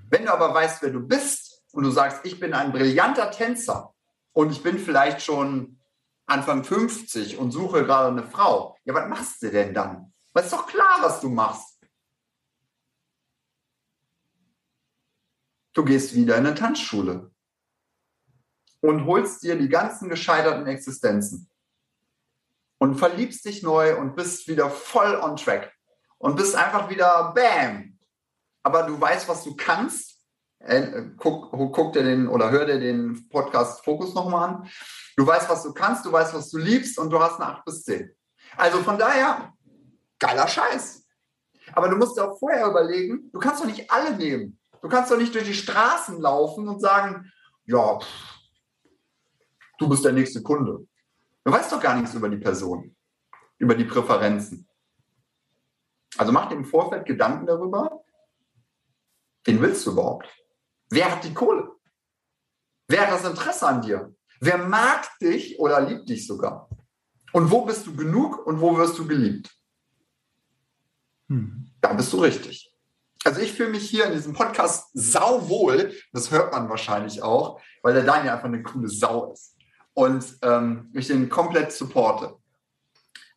Wenn 0.10 0.26
du 0.26 0.34
aber 0.34 0.54
weißt, 0.54 0.82
wer 0.82 0.90
du 0.90 1.00
bist 1.00 1.64
und 1.72 1.84
du 1.84 1.92
sagst, 1.92 2.26
ich 2.26 2.40
bin 2.40 2.54
ein 2.54 2.72
brillanter 2.72 3.32
Tänzer 3.32 3.94
und 4.34 4.52
ich 4.52 4.64
bin 4.64 4.80
vielleicht 4.80 5.22
schon 5.22 5.80
Anfang 6.26 6.64
50 6.64 7.38
und 7.38 7.52
suche 7.52 7.86
gerade 7.86 8.10
eine 8.10 8.30
Frau, 8.30 8.78
ja, 8.84 8.94
was 8.94 9.10
machst 9.10 9.42
du 9.42 9.52
denn 9.52 9.74
dann? 9.74 10.14
Was 10.34 10.46
ist 10.46 10.54
doch 10.54 10.66
klar, 10.66 10.98
was 11.02 11.20
du 11.22 11.30
machst. 11.30 11.71
Du 15.74 15.86
gehst 15.86 16.14
wieder 16.14 16.38
in 16.38 16.46
eine 16.46 16.56
Tanzschule 16.56 17.32
und 18.82 19.06
holst 19.06 19.44
dir 19.44 19.58
die 19.58 19.70
ganzen 19.70 20.10
gescheiterten 20.10 20.68
Existenzen 20.68 21.50
und 22.78 22.96
verliebst 22.96 23.46
dich 23.46 23.64
neu 23.64 23.98
und 23.98 24.16
bist 24.16 24.48
wieder 24.48 24.70
voll 24.70 25.16
on 25.16 25.38
track 25.38 25.72
und 26.18 26.36
bist 26.36 26.56
einfach 26.56 26.90
wieder 26.90 27.32
Bam. 27.34 27.98
Aber 28.64 28.84
du 28.84 29.00
weißt, 29.00 29.28
was 29.28 29.44
du 29.44 29.56
kannst. 29.56 30.20
Äh, 30.60 31.04
guck, 31.18 31.52
guck 31.52 31.94
dir 31.94 32.04
den 32.04 32.28
oder 32.28 32.52
hör 32.52 32.66
dir 32.66 32.80
den 32.80 33.28
Podcast 33.30 33.84
Fokus 33.84 34.14
nochmal 34.14 34.50
an. 34.50 34.70
Du 35.16 35.26
weißt, 35.26 35.50
was 35.50 35.64
du 35.64 35.74
kannst, 35.74 36.06
du 36.06 36.12
weißt, 36.12 36.34
was 36.34 36.50
du 36.50 36.58
liebst 36.58 37.00
und 37.00 37.10
du 37.10 37.20
hast 37.20 37.40
eine 37.40 37.50
8 37.50 37.66
bis 37.66 37.84
10. 37.84 38.16
Also 38.58 38.80
von 38.80 38.98
daher, 38.98 39.54
geiler 40.20 40.48
Scheiß. 40.48 41.04
Aber 41.74 41.90
du 41.90 41.96
musst 41.96 42.18
dir 42.18 42.30
auch 42.30 42.38
vorher 42.38 42.68
überlegen, 42.68 43.32
du 43.32 43.40
kannst 43.40 43.62
doch 43.62 43.68
nicht 43.68 43.90
alle 43.90 44.16
nehmen. 44.16 44.60
Du 44.82 44.90
kannst 44.90 45.12
doch 45.12 45.18
nicht 45.18 45.34
durch 45.34 45.46
die 45.46 45.54
Straßen 45.54 46.20
laufen 46.20 46.68
und 46.68 46.80
sagen, 46.80 47.32
ja, 47.66 48.00
pff, 48.00 48.40
du 49.78 49.88
bist 49.88 50.04
der 50.04 50.14
nächste 50.14 50.42
Kunde. 50.42 50.88
Du 51.44 51.52
weißt 51.52 51.72
doch 51.72 51.80
gar 51.80 51.96
nichts 51.96 52.14
über 52.14 52.30
die 52.30 52.38
Person, 52.38 52.96
über 53.58 53.76
die 53.76 53.86
Präferenzen. 53.86 54.68
Also 56.18 56.32
mach 56.32 56.50
dir 56.50 56.56
im 56.56 56.66
Vorfeld 56.66 57.06
Gedanken 57.06 57.46
darüber, 57.46 58.04
wen 59.46 59.62
willst 59.62 59.86
du 59.86 59.92
überhaupt? 59.92 60.28
Wer 60.90 61.12
hat 61.12 61.24
die 61.24 61.34
Kohle? 61.34 61.72
Wer 62.88 63.02
hat 63.02 63.12
das 63.12 63.30
Interesse 63.30 63.68
an 63.68 63.82
dir? 63.82 64.14
Wer 64.40 64.58
mag 64.58 65.08
dich 65.20 65.60
oder 65.60 65.80
liebt 65.82 66.10
dich 66.10 66.28
sogar? 66.28 66.68
Und 67.32 67.50
wo 67.50 67.64
bist 67.66 67.88
du 67.88 67.96
genug 67.96 68.46
und 68.46 68.60
wo 68.60 68.78
wirst 68.78 68.98
du 68.98 69.08
geliebt? 69.08 69.56
Hm. 71.30 71.72
Da 71.80 71.94
bist 71.94 72.12
du 72.12 72.18
richtig. 72.18 72.71
Also 73.24 73.42
ich 73.42 73.54
fühle 73.54 73.70
mich 73.70 73.88
hier 73.88 74.06
in 74.06 74.14
diesem 74.14 74.34
Podcast 74.34 74.90
sauwohl. 74.94 75.94
Das 76.12 76.32
hört 76.32 76.52
man 76.52 76.70
wahrscheinlich 76.70 77.22
auch, 77.22 77.62
weil 77.84 77.94
der 77.94 78.04
Daniel 78.04 78.32
einfach 78.32 78.46
eine 78.46 78.64
coole 78.64 78.88
Sau 78.88 79.32
ist. 79.32 79.56
Und 79.94 80.38
ähm, 80.42 80.90
ich 80.94 81.08
den 81.08 81.30
komplett 81.30 81.72
supporte. 81.72 82.36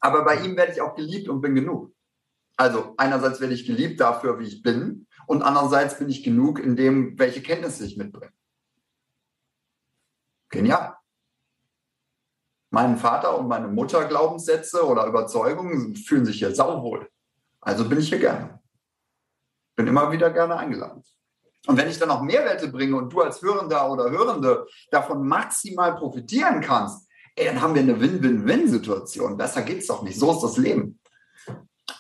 Aber 0.01 0.25
bei 0.25 0.37
ihm 0.37 0.57
werde 0.57 0.73
ich 0.73 0.81
auch 0.81 0.95
geliebt 0.95 1.29
und 1.29 1.41
bin 1.41 1.55
genug. 1.55 1.93
Also 2.57 2.95
einerseits 2.97 3.41
werde 3.41 3.55
ich 3.55 3.67
geliebt 3.67 4.01
dafür, 4.01 4.39
wie 4.39 4.47
ich 4.47 4.63
bin. 4.63 5.07
Und 5.27 5.43
andererseits 5.43 5.99
bin 5.99 6.09
ich 6.09 6.23
genug 6.23 6.59
in 6.59 6.77
dem, 6.77 7.19
welche 7.19 7.43
Kenntnisse 7.43 7.85
ich 7.85 7.97
mitbringe. 7.97 8.33
Genial. 10.51 10.97
Mein 12.71 12.97
Vater 12.97 13.39
und 13.39 13.49
meine 13.49 13.69
Mutter 13.69 14.05
Glaubenssätze 14.07 14.87
oder 14.87 15.07
Überzeugungen 15.07 15.95
fühlen 15.97 16.25
sich 16.25 16.39
hier 16.39 16.55
sauwohl. 16.55 17.09
Also 17.61 17.89
bin 17.89 17.99
ich 17.99 18.09
hier 18.09 18.19
gerne. 18.19 18.61
Bin 19.77 19.87
immer 19.87 20.11
wieder 20.13 20.31
gerne 20.31 20.57
eingeladen. 20.57 21.03
Und 21.67 21.77
wenn 21.77 21.89
ich 21.89 21.99
dann 21.99 22.11
auch 22.11 22.23
Mehrwerte 22.23 22.69
bringe 22.69 22.97
und 22.97 23.13
du 23.13 23.23
als 23.23 23.41
Hörender 23.41 23.91
oder 23.91 24.11
Hörende 24.11 24.67
davon 24.91 25.27
maximal 25.27 25.95
profitieren 25.97 26.61
kannst, 26.61 27.09
ey, 27.37 27.47
dann 27.47 27.61
haben 27.61 27.75
wir 27.75 27.83
eine 27.83 27.99
Win-Win-Win-Situation. 28.01 29.37
Besser 29.37 29.63
geht's 29.63 29.87
doch 29.87 30.03
nicht. 30.03 30.19
So 30.19 30.33
ist 30.33 30.43
das 30.43 30.57
Leben. 30.59 31.01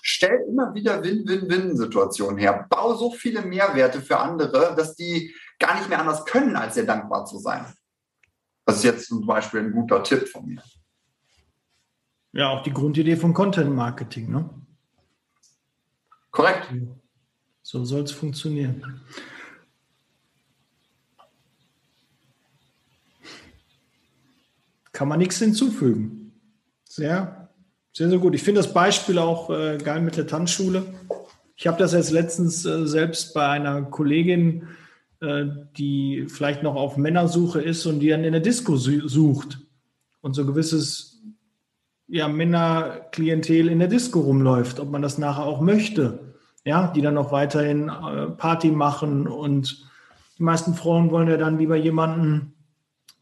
Stell 0.02 0.44
immer 0.48 0.74
wieder 0.74 1.02
Win-Win-Win-Situationen 1.02 2.38
her. 2.38 2.66
Bau 2.68 2.94
so 2.94 3.10
viele 3.10 3.42
Mehrwerte 3.42 4.02
für 4.02 4.18
andere, 4.18 4.74
dass 4.76 4.94
die 4.96 5.34
gar 5.58 5.76
nicht 5.76 5.88
mehr 5.88 6.00
anders 6.00 6.24
können, 6.26 6.56
als 6.56 6.74
dir 6.74 6.84
dankbar 6.84 7.24
zu 7.24 7.38
sein. 7.38 7.64
Das 8.66 8.76
ist 8.76 8.84
jetzt 8.84 9.08
zum 9.08 9.26
Beispiel 9.26 9.60
ein 9.60 9.72
guter 9.72 10.02
Tipp 10.02 10.28
von 10.28 10.46
mir. 10.46 10.62
Ja, 12.32 12.50
auch 12.50 12.62
die 12.62 12.72
Grundidee 12.72 13.16
von 13.16 13.32
Content 13.32 13.74
Marketing. 13.74 14.30
Ne? 14.30 14.50
Korrekt. 16.30 16.68
So 17.66 17.82
soll 17.86 18.02
es 18.02 18.12
funktionieren. 18.12 19.00
Kann 24.92 25.08
man 25.08 25.18
nichts 25.18 25.38
hinzufügen. 25.38 26.32
Sehr, 26.84 27.48
sehr, 27.90 28.10
sehr 28.10 28.18
gut. 28.18 28.34
Ich 28.34 28.42
finde 28.42 28.60
das 28.60 28.74
Beispiel 28.74 29.18
auch 29.18 29.48
äh, 29.48 29.78
geil 29.78 30.02
mit 30.02 30.18
der 30.18 30.26
Tanzschule. 30.26 30.84
Ich 31.56 31.66
habe 31.66 31.78
das 31.78 31.94
jetzt 31.94 32.10
letztens 32.10 32.66
äh, 32.66 32.86
selbst 32.86 33.32
bei 33.32 33.48
einer 33.48 33.80
Kollegin, 33.80 34.68
äh, 35.20 35.46
die 35.78 36.26
vielleicht 36.28 36.62
noch 36.62 36.74
auf 36.74 36.98
Männersuche 36.98 37.62
ist 37.62 37.86
und 37.86 38.00
die 38.00 38.08
dann 38.08 38.24
in 38.24 38.32
der 38.32 38.42
Disco 38.42 38.76
su 38.76 39.08
sucht 39.08 39.58
und 40.20 40.34
so 40.34 40.44
gewisses 40.44 41.22
ja, 42.08 42.28
Männerklientel 42.28 43.68
in 43.68 43.78
der 43.78 43.88
Disco 43.88 44.20
rumläuft, 44.20 44.80
ob 44.80 44.90
man 44.90 45.00
das 45.00 45.16
nachher 45.16 45.46
auch 45.46 45.62
möchte. 45.62 46.33
Ja, 46.64 46.88
die 46.88 47.02
dann 47.02 47.14
noch 47.14 47.30
weiterhin 47.30 47.88
äh, 47.88 48.26
Party 48.30 48.70
machen 48.70 49.26
und 49.26 49.86
die 50.38 50.42
meisten 50.42 50.74
Frauen 50.74 51.10
wollen 51.10 51.28
ja 51.28 51.36
dann 51.36 51.58
lieber 51.58 51.76
jemanden, 51.76 52.54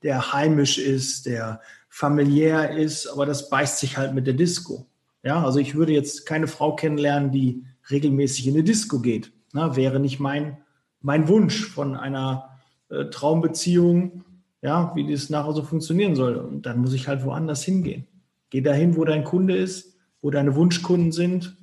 der 0.02 0.32
heimisch 0.32 0.78
ist, 0.78 1.26
der 1.26 1.60
familiär 1.88 2.70
ist, 2.76 3.06
aber 3.06 3.26
das 3.26 3.50
beißt 3.50 3.78
sich 3.78 3.98
halt 3.98 4.14
mit 4.14 4.26
der 4.26 4.34
Disco. 4.34 4.86
Ja, 5.22 5.44
also 5.44 5.58
ich 5.58 5.74
würde 5.74 5.92
jetzt 5.92 6.26
keine 6.26 6.46
Frau 6.46 6.74
kennenlernen, 6.74 7.30
die 7.30 7.64
regelmäßig 7.90 8.46
in 8.46 8.54
eine 8.54 8.64
Disco 8.64 9.00
geht. 9.00 9.32
Na, 9.52 9.76
wäre 9.76 10.00
nicht 10.00 10.18
mein, 10.18 10.58
mein 11.00 11.28
Wunsch 11.28 11.66
von 11.66 11.94
einer 11.94 12.58
äh, 12.88 13.04
Traumbeziehung, 13.06 14.24
ja, 14.62 14.92
wie 14.94 15.10
das 15.10 15.30
nachher 15.30 15.52
so 15.52 15.62
funktionieren 15.62 16.16
soll. 16.16 16.36
Und 16.36 16.66
dann 16.66 16.78
muss 16.78 16.92
ich 16.92 17.08
halt 17.08 17.24
woanders 17.24 17.62
hingehen. 17.62 18.06
Geh 18.50 18.60
dahin, 18.60 18.96
wo 18.96 19.04
dein 19.04 19.24
Kunde 19.24 19.56
ist, 19.56 19.96
wo 20.20 20.30
deine 20.30 20.54
Wunschkunden 20.54 21.12
sind. 21.12 21.56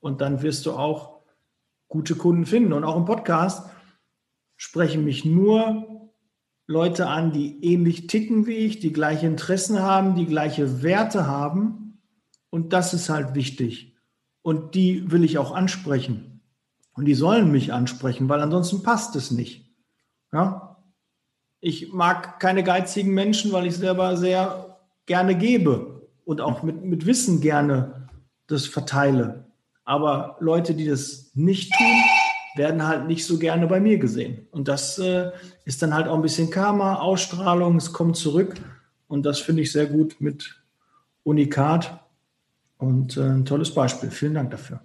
Und 0.00 0.20
dann 0.20 0.42
wirst 0.42 0.66
du 0.66 0.72
auch 0.72 1.09
gute 1.90 2.14
Kunden 2.14 2.46
finden. 2.46 2.72
Und 2.72 2.84
auch 2.84 2.96
im 2.96 3.04
Podcast 3.04 3.68
sprechen 4.56 5.04
mich 5.04 5.26
nur 5.26 6.10
Leute 6.66 7.08
an, 7.08 7.32
die 7.32 7.62
ähnlich 7.64 8.06
ticken 8.06 8.46
wie 8.46 8.54
ich, 8.54 8.78
die 8.78 8.92
gleiche 8.92 9.26
Interessen 9.26 9.82
haben, 9.82 10.14
die 10.14 10.26
gleiche 10.26 10.82
Werte 10.82 11.26
haben. 11.26 11.98
Und 12.48 12.72
das 12.72 12.94
ist 12.94 13.10
halt 13.10 13.34
wichtig. 13.34 13.96
Und 14.40 14.74
die 14.74 15.10
will 15.10 15.24
ich 15.24 15.36
auch 15.36 15.52
ansprechen. 15.52 16.40
Und 16.94 17.04
die 17.04 17.14
sollen 17.14 17.50
mich 17.50 17.72
ansprechen, 17.72 18.28
weil 18.28 18.40
ansonsten 18.40 18.82
passt 18.82 19.16
es 19.16 19.30
nicht. 19.30 19.70
Ja? 20.32 20.82
Ich 21.60 21.92
mag 21.92 22.40
keine 22.40 22.62
geizigen 22.62 23.12
Menschen, 23.14 23.52
weil 23.52 23.66
ich 23.66 23.76
selber 23.76 24.16
sehr 24.16 24.78
gerne 25.06 25.36
gebe 25.36 26.08
und 26.24 26.40
auch 26.40 26.62
mit, 26.62 26.84
mit 26.84 27.04
Wissen 27.04 27.40
gerne 27.40 28.08
das 28.46 28.66
verteile. 28.66 29.50
Aber 29.84 30.36
Leute, 30.38 30.74
die 30.74 30.86
das 30.86 31.29
nicht 31.44 31.72
tun, 31.76 32.02
werden 32.56 32.86
halt 32.86 33.06
nicht 33.06 33.26
so 33.26 33.38
gerne 33.38 33.66
bei 33.66 33.80
mir 33.80 33.98
gesehen. 33.98 34.48
Und 34.50 34.68
das 34.68 34.98
äh, 34.98 35.30
ist 35.64 35.82
dann 35.82 35.94
halt 35.94 36.08
auch 36.08 36.14
ein 36.14 36.22
bisschen 36.22 36.50
Karma, 36.50 36.96
Ausstrahlung, 36.96 37.76
es 37.76 37.92
kommt 37.92 38.16
zurück. 38.16 38.54
Und 39.08 39.24
das 39.24 39.40
finde 39.40 39.62
ich 39.62 39.72
sehr 39.72 39.86
gut 39.86 40.16
mit 40.20 40.60
Unikat. 41.22 42.00
Und 42.78 43.16
äh, 43.16 43.20
ein 43.20 43.44
tolles 43.44 43.74
Beispiel. 43.74 44.10
Vielen 44.10 44.34
Dank 44.34 44.50
dafür. 44.50 44.80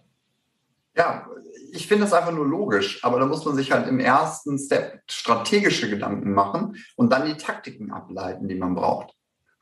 Ja, 0.96 1.28
ich 1.72 1.88
finde 1.88 2.06
das 2.06 2.14
einfach 2.14 2.32
nur 2.32 2.46
logisch, 2.46 3.04
aber 3.04 3.20
da 3.20 3.26
muss 3.26 3.46
man 3.46 3.56
sich 3.56 3.72
halt 3.72 3.88
im 3.88 4.00
ersten 4.00 4.58
Step 4.58 5.02
strategische 5.10 5.90
Gedanken 5.90 6.34
machen 6.34 6.78
und 6.96 7.12
dann 7.12 7.26
die 7.26 7.36
Taktiken 7.36 7.92
ableiten, 7.92 8.48
die 8.48 8.56
man 8.56 8.76
braucht. 8.76 9.14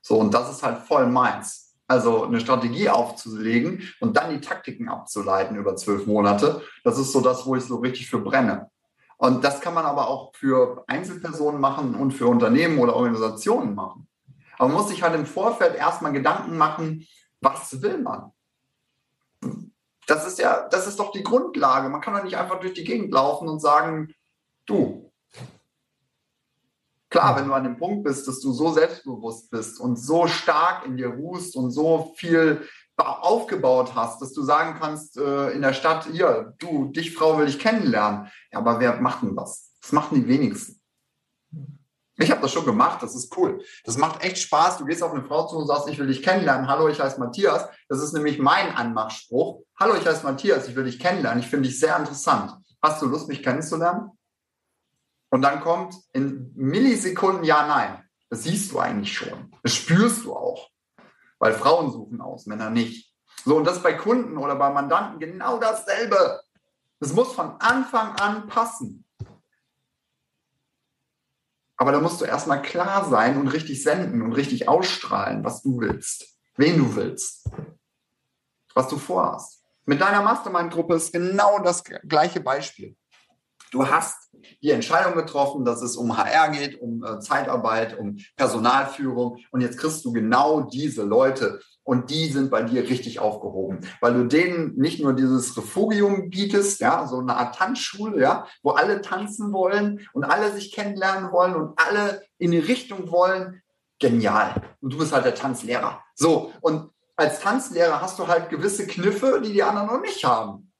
So, 0.01 0.19
und 0.19 0.33
das 0.33 0.51
ist 0.51 0.63
halt 0.63 0.79
voll 0.79 1.07
meins. 1.07 1.62
Also 1.87 2.23
eine 2.23 2.39
Strategie 2.39 2.89
aufzulegen 2.89 3.83
und 3.99 4.15
dann 4.15 4.31
die 4.31 4.41
Taktiken 4.41 4.87
abzuleiten 4.89 5.57
über 5.57 5.75
zwölf 5.75 6.07
Monate, 6.07 6.61
das 6.83 6.97
ist 6.97 7.11
so 7.11 7.21
das, 7.21 7.45
wo 7.45 7.55
ich 7.55 7.63
so 7.63 7.77
richtig 7.77 8.09
für 8.09 8.19
brenne. 8.19 8.69
Und 9.17 9.43
das 9.43 9.61
kann 9.61 9.73
man 9.73 9.85
aber 9.85 10.07
auch 10.07 10.33
für 10.35 10.83
Einzelpersonen 10.87 11.59
machen 11.61 11.95
und 11.95 12.11
für 12.11 12.27
Unternehmen 12.27 12.79
oder 12.79 12.95
Organisationen 12.95 13.75
machen. 13.75 14.07
Aber 14.57 14.67
man 14.67 14.77
muss 14.77 14.89
sich 14.89 15.03
halt 15.03 15.15
im 15.15 15.25
Vorfeld 15.25 15.75
erstmal 15.75 16.13
Gedanken 16.13 16.57
machen, 16.57 17.07
was 17.41 17.81
will 17.81 17.99
man? 17.99 18.31
Das 20.07 20.27
ist 20.27 20.39
ja, 20.39 20.67
das 20.69 20.87
ist 20.87 20.99
doch 20.99 21.11
die 21.11 21.23
Grundlage. 21.23 21.89
Man 21.89 22.01
kann 22.01 22.13
doch 22.13 22.23
nicht 22.23 22.37
einfach 22.37 22.59
durch 22.59 22.73
die 22.73 22.83
Gegend 22.83 23.11
laufen 23.11 23.47
und 23.47 23.59
sagen, 23.59 24.13
du. 24.65 25.11
Klar, 27.13 27.35
wenn 27.35 27.47
du 27.47 27.53
an 27.53 27.63
dem 27.63 27.77
Punkt 27.77 28.03
bist, 28.03 28.27
dass 28.27 28.39
du 28.39 28.51
so 28.51 28.73
selbstbewusst 28.73 29.51
bist 29.51 29.79
und 29.79 29.97
so 29.97 30.25
stark 30.25 30.83
in 30.83 30.97
dir 30.97 31.09
ruhst 31.09 31.55
und 31.55 31.69
so 31.69 32.11
viel 32.17 32.67
aufgebaut 32.97 33.93
hast, 33.93 34.19
dass 34.19 34.33
du 34.33 34.41
sagen 34.41 34.79
kannst 34.79 35.17
äh, 35.17 35.51
in 35.51 35.61
der 35.61 35.73
Stadt, 35.73 36.07
hier, 36.11 36.55
du, 36.57 36.85
dich 36.85 37.13
Frau 37.13 37.37
will 37.37 37.47
ich 37.47 37.59
kennenlernen. 37.59 38.31
Ja, 38.51 38.57
aber 38.57 38.79
wer 38.79 38.99
macht 38.99 39.21
denn 39.21 39.35
das? 39.35 39.75
Das 39.79 39.91
machen 39.91 40.15
die 40.15 40.27
wenigsten. 40.27 40.81
Ich 42.17 42.31
habe 42.31 42.41
das 42.41 42.51
schon 42.51 42.65
gemacht, 42.65 43.03
das 43.03 43.13
ist 43.13 43.37
cool. 43.37 43.63
Das 43.83 43.95
macht 43.95 44.23
echt 44.23 44.39
Spaß. 44.39 44.79
Du 44.79 44.85
gehst 44.85 45.03
auf 45.03 45.13
eine 45.13 45.23
Frau 45.23 45.45
zu 45.45 45.57
und 45.57 45.67
sagst, 45.67 45.87
ich 45.89 45.99
will 45.99 46.07
dich 46.07 46.23
kennenlernen. 46.23 46.67
Hallo, 46.67 46.87
ich 46.87 46.99
heiße 46.99 47.19
Matthias. 47.19 47.67
Das 47.89 48.01
ist 48.01 48.13
nämlich 48.13 48.39
mein 48.39 48.75
Anmachspruch. 48.75 49.61
Hallo, 49.79 49.93
ich 49.93 50.07
heiße 50.07 50.23
Matthias, 50.23 50.67
ich 50.67 50.75
will 50.75 50.85
dich 50.85 50.97
kennenlernen. 50.97 51.43
Ich 51.43 51.47
finde 51.47 51.69
dich 51.69 51.79
sehr 51.79 51.95
interessant. 51.95 52.57
Hast 52.81 53.03
du 53.03 53.05
Lust, 53.05 53.27
mich 53.27 53.43
kennenzulernen? 53.43 54.09
Und 55.33 55.41
dann 55.41 55.61
kommt 55.61 55.95
in 56.11 56.51
Millisekunden 56.53 57.43
Ja, 57.43 57.65
Nein. 57.65 58.07
Das 58.29 58.43
siehst 58.43 58.71
du 58.71 58.77
eigentlich 58.77 59.17
schon. 59.17 59.51
Das 59.63 59.73
spürst 59.73 60.25
du 60.25 60.35
auch. 60.35 60.69
Weil 61.39 61.53
Frauen 61.53 61.91
suchen 61.91 62.21
aus, 62.21 62.45
Männer 62.45 62.69
nicht. 62.69 63.11
So, 63.43 63.57
und 63.57 63.65
das 63.65 63.81
bei 63.81 63.93
Kunden 63.93 64.37
oder 64.37 64.55
bei 64.55 64.69
Mandanten 64.69 65.19
genau 65.19 65.57
dasselbe. 65.57 66.39
Das 66.99 67.13
muss 67.13 67.33
von 67.33 67.59
Anfang 67.59 68.15
an 68.17 68.47
passen. 68.47 69.07
Aber 71.77 71.91
da 71.91 71.99
musst 71.99 72.21
du 72.21 72.25
erstmal 72.25 72.61
klar 72.61 73.09
sein 73.09 73.35
und 73.39 73.47
richtig 73.47 73.81
senden 73.81 74.21
und 74.21 74.33
richtig 74.33 74.69
ausstrahlen, 74.69 75.43
was 75.43 75.63
du 75.63 75.79
willst, 75.79 76.27
wen 76.57 76.77
du 76.77 76.95
willst, 76.95 77.49
was 78.75 78.87
du 78.87 78.99
vorhast. 78.99 79.63
Mit 79.85 79.99
deiner 79.99 80.21
Mastermind-Gruppe 80.21 80.93
ist 80.93 81.11
genau 81.11 81.57
das 81.57 81.83
gleiche 81.83 82.39
Beispiel. 82.39 82.95
Du 83.73 83.89
hast 83.89 84.29
die 84.61 84.69
Entscheidung 84.69 85.15
getroffen, 85.15 85.65
dass 85.65 85.81
es 85.81 85.97
um 85.97 86.15
HR 86.15 86.49
geht, 86.49 86.79
um 86.79 87.03
äh, 87.03 87.19
Zeitarbeit, 87.19 87.97
um 87.97 88.17
Personalführung. 88.37 89.39
Und 89.49 89.61
jetzt 89.61 89.79
kriegst 89.79 90.05
du 90.05 90.13
genau 90.13 90.61
diese 90.61 91.01
Leute 91.01 91.59
und 91.81 92.11
die 92.11 92.27
sind 92.27 92.51
bei 92.51 92.61
dir 92.61 92.83
richtig 92.83 93.19
aufgehoben, 93.19 93.79
weil 93.99 94.13
du 94.13 94.25
denen 94.25 94.75
nicht 94.75 95.01
nur 95.01 95.13
dieses 95.13 95.57
Refugium 95.57 96.29
bietest, 96.29 96.81
ja, 96.81 97.07
so 97.07 97.17
eine 97.17 97.35
Art 97.35 97.55
Tanzschule, 97.55 98.21
ja, 98.21 98.45
wo 98.61 98.71
alle 98.71 99.01
tanzen 99.01 99.51
wollen 99.51 100.07
und 100.13 100.23
alle 100.23 100.51
sich 100.51 100.71
kennenlernen 100.71 101.31
wollen 101.31 101.55
und 101.55 101.73
alle 101.79 102.21
in 102.37 102.51
die 102.51 102.59
Richtung 102.59 103.09
wollen. 103.09 103.63
Genial. 103.99 104.61
Und 104.81 104.93
du 104.93 104.99
bist 104.99 105.13
halt 105.13 105.25
der 105.25 105.33
Tanzlehrer. 105.33 105.99
So. 106.13 106.51
Und 106.61 106.91
als 107.15 107.39
Tanzlehrer 107.39 108.01
hast 108.01 108.19
du 108.19 108.27
halt 108.27 108.49
gewisse 108.49 108.85
Kniffe, 108.85 109.41
die 109.43 109.51
die 109.51 109.63
anderen 109.63 109.87
noch 109.87 110.01
nicht 110.01 110.23
haben. 110.23 110.71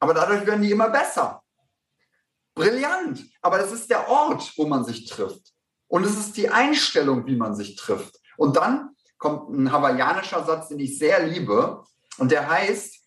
Aber 0.00 0.12
dadurch 0.12 0.44
werden 0.44 0.62
die 0.62 0.72
immer 0.72 0.90
besser. 0.90 1.41
Brillant. 2.54 3.24
Aber 3.40 3.58
das 3.58 3.72
ist 3.72 3.90
der 3.90 4.08
Ort, 4.08 4.52
wo 4.56 4.66
man 4.66 4.84
sich 4.84 5.08
trifft. 5.08 5.52
Und 5.88 6.04
es 6.04 6.18
ist 6.18 6.36
die 6.36 6.48
Einstellung, 6.48 7.26
wie 7.26 7.36
man 7.36 7.54
sich 7.54 7.76
trifft. 7.76 8.18
Und 8.36 8.56
dann 8.56 8.90
kommt 9.18 9.50
ein 9.50 9.70
hawaiianischer 9.70 10.44
Satz, 10.44 10.68
den 10.68 10.80
ich 10.80 10.98
sehr 10.98 11.26
liebe. 11.26 11.82
Und 12.18 12.32
der 12.32 12.48
heißt, 12.48 13.00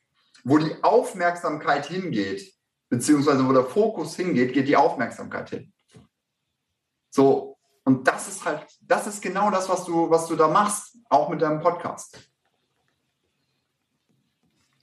wo 0.44 0.58
die 0.58 0.76
Aufmerksamkeit 0.84 1.88
hingeht, 1.88 2.54
beziehungsweise 2.90 3.48
wo 3.48 3.52
der 3.52 3.66
Fokus 3.66 4.16
hingeht, 4.16 4.54
geht 4.54 4.68
die 4.68 4.78
Aufmerksamkeit 4.78 5.50
hin. 5.50 5.74
So, 7.10 7.58
und 7.84 8.08
das 8.08 8.28
ist 8.28 8.46
halt, 8.46 8.66
das 8.82 9.08
ist 9.08 9.22
genau 9.22 9.50
das, 9.52 9.70
was 9.70 9.86
du, 9.86 10.10
was 10.10 10.28
du 10.28 10.36
da 10.36 10.48
machst, 10.48 10.98
auch 11.10 11.30
mit 11.30 11.42
deinem 11.42 11.62
Podcast. 11.62 12.20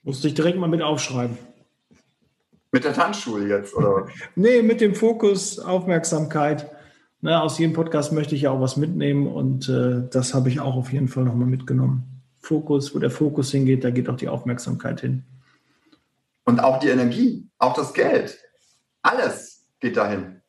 Musste 0.03 0.29
ich 0.29 0.35
direkt 0.35 0.59
mal 0.59 0.68
mit 0.68 0.83
aufschreiben. 0.83 1.38
Mit 2.72 2.85
der 2.85 2.94
Tanzschule 2.94 3.46
jetzt, 3.48 3.74
oder? 3.74 4.08
nee, 4.35 4.62
mit 4.62 4.80
dem 4.80 4.94
Fokus 4.94 5.58
Aufmerksamkeit 5.58 6.70
na, 7.24 7.40
aus 7.40 7.56
jedem 7.58 7.72
Podcast 7.72 8.11
möchte 8.11 8.35
ich 8.35 8.42
ja 8.42 8.50
auch 8.50 8.61
was 8.61 8.76
mitnehmen 8.76 9.28
und 9.28 9.68
äh, 9.68 10.08
das 10.11 10.35
habe 10.35 10.48
ich 10.48 10.58
auch 10.58 10.74
auf 10.74 10.92
jeden 10.92 11.06
Fall 11.06 11.22
nochmal 11.22 11.46
mitgenommen. 11.46 12.20
Fokus, 12.40 12.92
wo 12.92 12.98
der 12.98 13.12
Fokus 13.12 13.52
hingeht, 13.52 13.85
da 13.85 13.90
geht 13.90 14.08
auch 14.08 14.16
die 14.16 14.28
Aufmerksamkeit 14.28 15.00
hin. 15.00 15.24
Und 16.44 16.58
auch 16.58 16.80
die 16.80 16.88
Energie, 16.88 17.48
auch 17.58 17.74
das 17.74 17.94
Geld. 17.94 18.37
Alles 19.02 19.64
geht 19.78 19.96
dahin. 19.96 20.42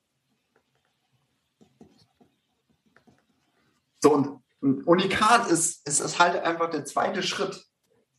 So, 4.01 4.11
und 4.11 4.87
Unikat 4.87 5.51
ist, 5.51 5.87
ist, 5.87 5.99
ist 5.99 6.17
halt 6.17 6.43
einfach 6.43 6.71
der 6.71 6.85
zweite 6.85 7.21
Schritt. 7.21 7.67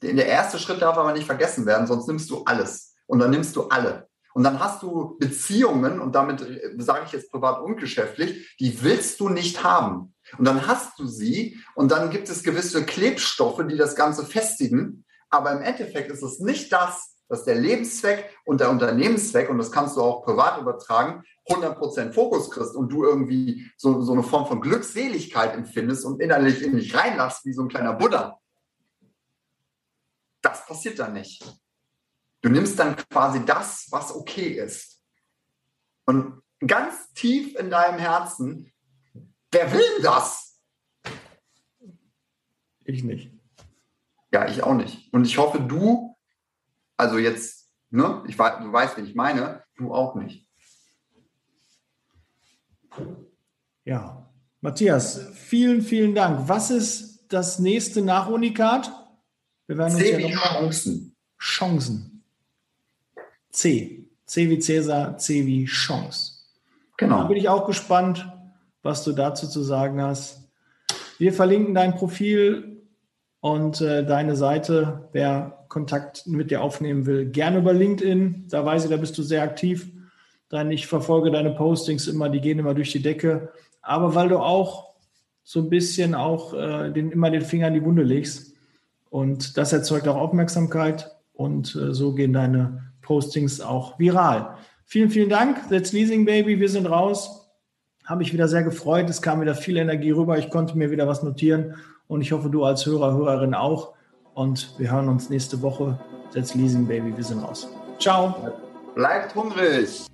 Der 0.01 0.27
erste 0.27 0.61
Schritt 0.61 0.81
darf 0.81 0.97
aber 0.97 1.13
nicht 1.13 1.27
vergessen 1.27 1.67
werden, 1.67 1.89
sonst 1.89 2.07
nimmst 2.07 2.31
du 2.31 2.45
alles. 2.45 2.94
Und 3.07 3.19
dann 3.19 3.31
nimmst 3.31 3.57
du 3.57 3.65
alle. 3.69 4.09
Und 4.35 4.43
dann 4.43 4.59
hast 4.59 4.83
du 4.83 5.17
Beziehungen, 5.19 6.01
und 6.01 6.15
damit 6.15 6.45
sage 6.79 7.05
ich 7.07 7.13
jetzt 7.13 7.31
privat 7.31 7.63
und 7.63 7.77
geschäftlich, 7.77 8.57
die 8.59 8.83
willst 8.83 9.21
du 9.21 9.29
nicht 9.29 9.63
haben. 9.63 10.15
Und 10.39 10.45
dann 10.45 10.67
hast 10.67 10.99
du 10.99 11.07
sie 11.07 11.61
und 11.77 11.93
dann 11.93 12.11
gibt 12.11 12.29
es 12.29 12.43
gewisse 12.43 12.85
Klebstoffe, 12.85 13.65
die 13.69 13.77
das 13.77 13.95
Ganze 13.95 14.27
festigen. 14.27 15.05
Aber 15.31 15.53
im 15.53 15.63
Endeffekt 15.63 16.11
ist 16.11 16.23
es 16.23 16.41
nicht 16.41 16.73
das, 16.73 17.17
dass 17.29 17.45
der 17.45 17.55
Lebenszweck 17.55 18.29
und 18.45 18.61
der 18.61 18.71
Unternehmenszweck, 18.71 19.49
und 19.49 19.59
das 19.59 19.71
kannst 19.71 19.97
du 19.97 20.03
auch 20.03 20.25
privat 20.25 20.61
übertragen, 20.61 21.23
100% 21.49 22.13
Fokus 22.13 22.51
kriegst 22.51 22.75
und 22.75 22.89
du 22.91 23.05
irgendwie 23.05 23.71
so, 23.77 24.03
so 24.03 24.13
eine 24.13 24.23
Form 24.23 24.47
von 24.47 24.61
Glückseligkeit 24.61 25.55
empfindest 25.55 26.05
und 26.05 26.21
innerlich 26.21 26.63
in 26.63 26.77
dich 26.77 26.95
reinlachst 26.95 27.45
wie 27.45 27.53
so 27.53 27.63
ein 27.63 27.69
kleiner 27.69 27.95
Buddha. 27.95 28.41
Das 30.43 30.67
passiert 30.67 30.99
dann 30.99 31.13
nicht. 31.13 31.43
Du 32.45 32.51
nimmst 32.51 32.79
dann 32.79 32.95
quasi 32.95 33.43
das, 33.47 33.87
was 33.91 34.15
okay 34.15 34.49
ist. 34.49 35.03
Und 36.05 36.43
ganz 36.67 37.11
tief 37.15 37.59
in 37.59 37.71
deinem 37.71 37.99
Herzen, 37.99 38.71
wer 39.51 39.73
will 39.73 40.03
das? 40.03 40.61
Ich 42.85 43.03
nicht. 43.03 43.33
Ja, 44.31 44.47
ich 44.47 44.63
auch 44.63 44.75
nicht. 44.75 45.11
Und 45.11 45.25
ich 45.25 45.39
hoffe, 45.39 45.59
du, 45.59 46.19
also 46.99 47.17
jetzt, 47.17 47.71
ne, 47.89 48.23
ich, 48.29 48.37
du 48.37 48.43
weißt, 48.43 48.99
wen 48.99 49.07
ich 49.07 49.15
meine, 49.15 49.65
du 49.77 49.95
auch 49.95 50.15
nicht. 50.15 50.47
Ja, 53.87 54.31
Matthias, 54.61 55.31
vielen, 55.33 55.81
vielen 55.81 56.15
Dank. 56.15 56.47
Was 56.47 56.71
ist 56.71 57.25
das 57.29 57.59
nächste 57.59 58.03
nach 58.03 58.29
Unikat? 58.29 58.93
Wir 59.67 59.79
werden 59.79 59.95
uns 59.95 60.07
ja 60.07 60.19
noch 60.19 60.43
Chancen. 60.43 61.17
Chancen. 61.39 62.14
C. 63.55 64.05
C 64.27 64.51
wie 64.51 64.59
Cäsar, 64.59 65.17
C 65.19 65.47
wie 65.47 65.65
Chance. 65.67 66.33
Genau. 66.97 67.23
Da 67.23 67.25
bin 67.25 67.37
ich 67.37 67.49
auch 67.49 67.67
gespannt, 67.67 68.29
was 68.83 69.05
du 69.05 69.13
dazu 69.13 69.49
zu 69.49 69.63
sagen 69.63 70.03
hast. 70.03 70.49
Wir 71.19 71.33
verlinken 71.33 71.75
dein 71.75 71.95
Profil 71.95 72.83
und 73.41 73.81
äh, 73.81 74.05
deine 74.05 74.37
Seite. 74.37 75.09
Wer 75.13 75.65
Kontakt 75.69 76.27
mit 76.27 76.51
dir 76.51 76.63
aufnehmen 76.63 77.07
will, 77.07 77.27
gerne 77.27 77.59
über 77.59 77.73
LinkedIn. 77.73 78.47
Da 78.49 78.65
weiß 78.65 78.85
ich, 78.85 78.91
da 78.91 78.97
bist 78.97 79.17
du 79.19 79.23
sehr 79.23 79.43
aktiv. 79.43 79.89
Dann 80.49 80.71
ich 80.71 80.87
verfolge 80.87 81.31
deine 81.31 81.51
Postings 81.51 82.07
immer, 82.07 82.29
die 82.29 82.41
gehen 82.41 82.59
immer 82.59 82.75
durch 82.75 82.93
die 82.93 83.03
Decke. 83.03 83.53
Aber 83.83 84.15
weil 84.15 84.29
du 84.29 84.39
auch 84.39 84.95
so 85.43 85.61
ein 85.61 85.69
bisschen 85.69 86.15
auch 86.15 86.55
äh, 86.55 86.91
den, 86.91 87.11
immer 87.13 87.31
den 87.31 87.43
Finger 87.43 87.69
in 87.69 87.75
die 87.75 87.85
Wunde 87.85 88.03
legst. 88.03 88.55
Und 89.11 89.57
das 89.57 89.73
erzeugt 89.73 90.09
auch 90.09 90.17
Aufmerksamkeit. 90.17 91.11
Und 91.33 91.75
äh, 91.77 91.93
so 91.93 92.15
gehen 92.15 92.33
deine 92.33 92.94
Postings 93.05 93.61
auch 93.61 93.99
viral. 93.99 94.57
Vielen, 94.85 95.11
vielen 95.11 95.29
Dank. 95.29 95.69
That's 95.69 95.93
Leasing 95.93 96.25
Baby. 96.25 96.59
Wir 96.59 96.69
sind 96.69 96.87
raus. 96.87 97.49
Habe 98.05 98.19
mich 98.19 98.33
wieder 98.33 98.49
sehr 98.49 98.63
gefreut. 98.63 99.09
Es 99.09 99.23
kam 99.23 99.41
wieder 99.41 99.55
viel 99.55 99.77
Energie 99.77 100.11
rüber. 100.11 100.39
Ich 100.39 100.51
konnte 100.51 100.77
mir 100.77 100.91
wieder 100.91 101.07
was 101.07 101.23
notieren. 101.23 101.77
Und 102.07 102.21
ich 102.21 102.33
hoffe, 102.33 102.51
du 102.51 102.65
als 102.65 102.85
Hörer, 102.85 103.15
Hörerin 103.15 103.55
auch. 103.55 103.95
Und 104.35 104.75
wir 104.79 104.91
hören 104.91 105.09
uns 105.09 105.31
nächste 105.31 105.63
Woche. 105.63 105.99
That's 106.33 106.55
Leasing 106.55 106.87
Baby. 106.87 107.17
Wir 107.17 107.25
sind 107.25 107.39
raus. 107.39 107.69
Ciao. 107.99 108.53
Bleibt 108.95 109.35
hungrig. 109.35 110.07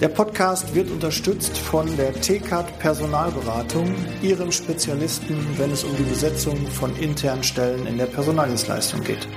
Der 0.00 0.08
Podcast 0.08 0.74
wird 0.74 0.90
unterstützt 0.90 1.56
von 1.56 1.96
der 1.96 2.12
TCAT 2.12 2.78
Personalberatung, 2.80 3.94
ihrem 4.22 4.50
Spezialisten, 4.50 5.36
wenn 5.56 5.70
es 5.70 5.84
um 5.84 5.94
die 5.96 6.02
Besetzung 6.02 6.56
von 6.66 6.94
internen 6.96 7.44
Stellen 7.44 7.86
in 7.86 7.96
der 7.96 8.06
Personaldienstleistung 8.06 9.02
geht. 9.04 9.28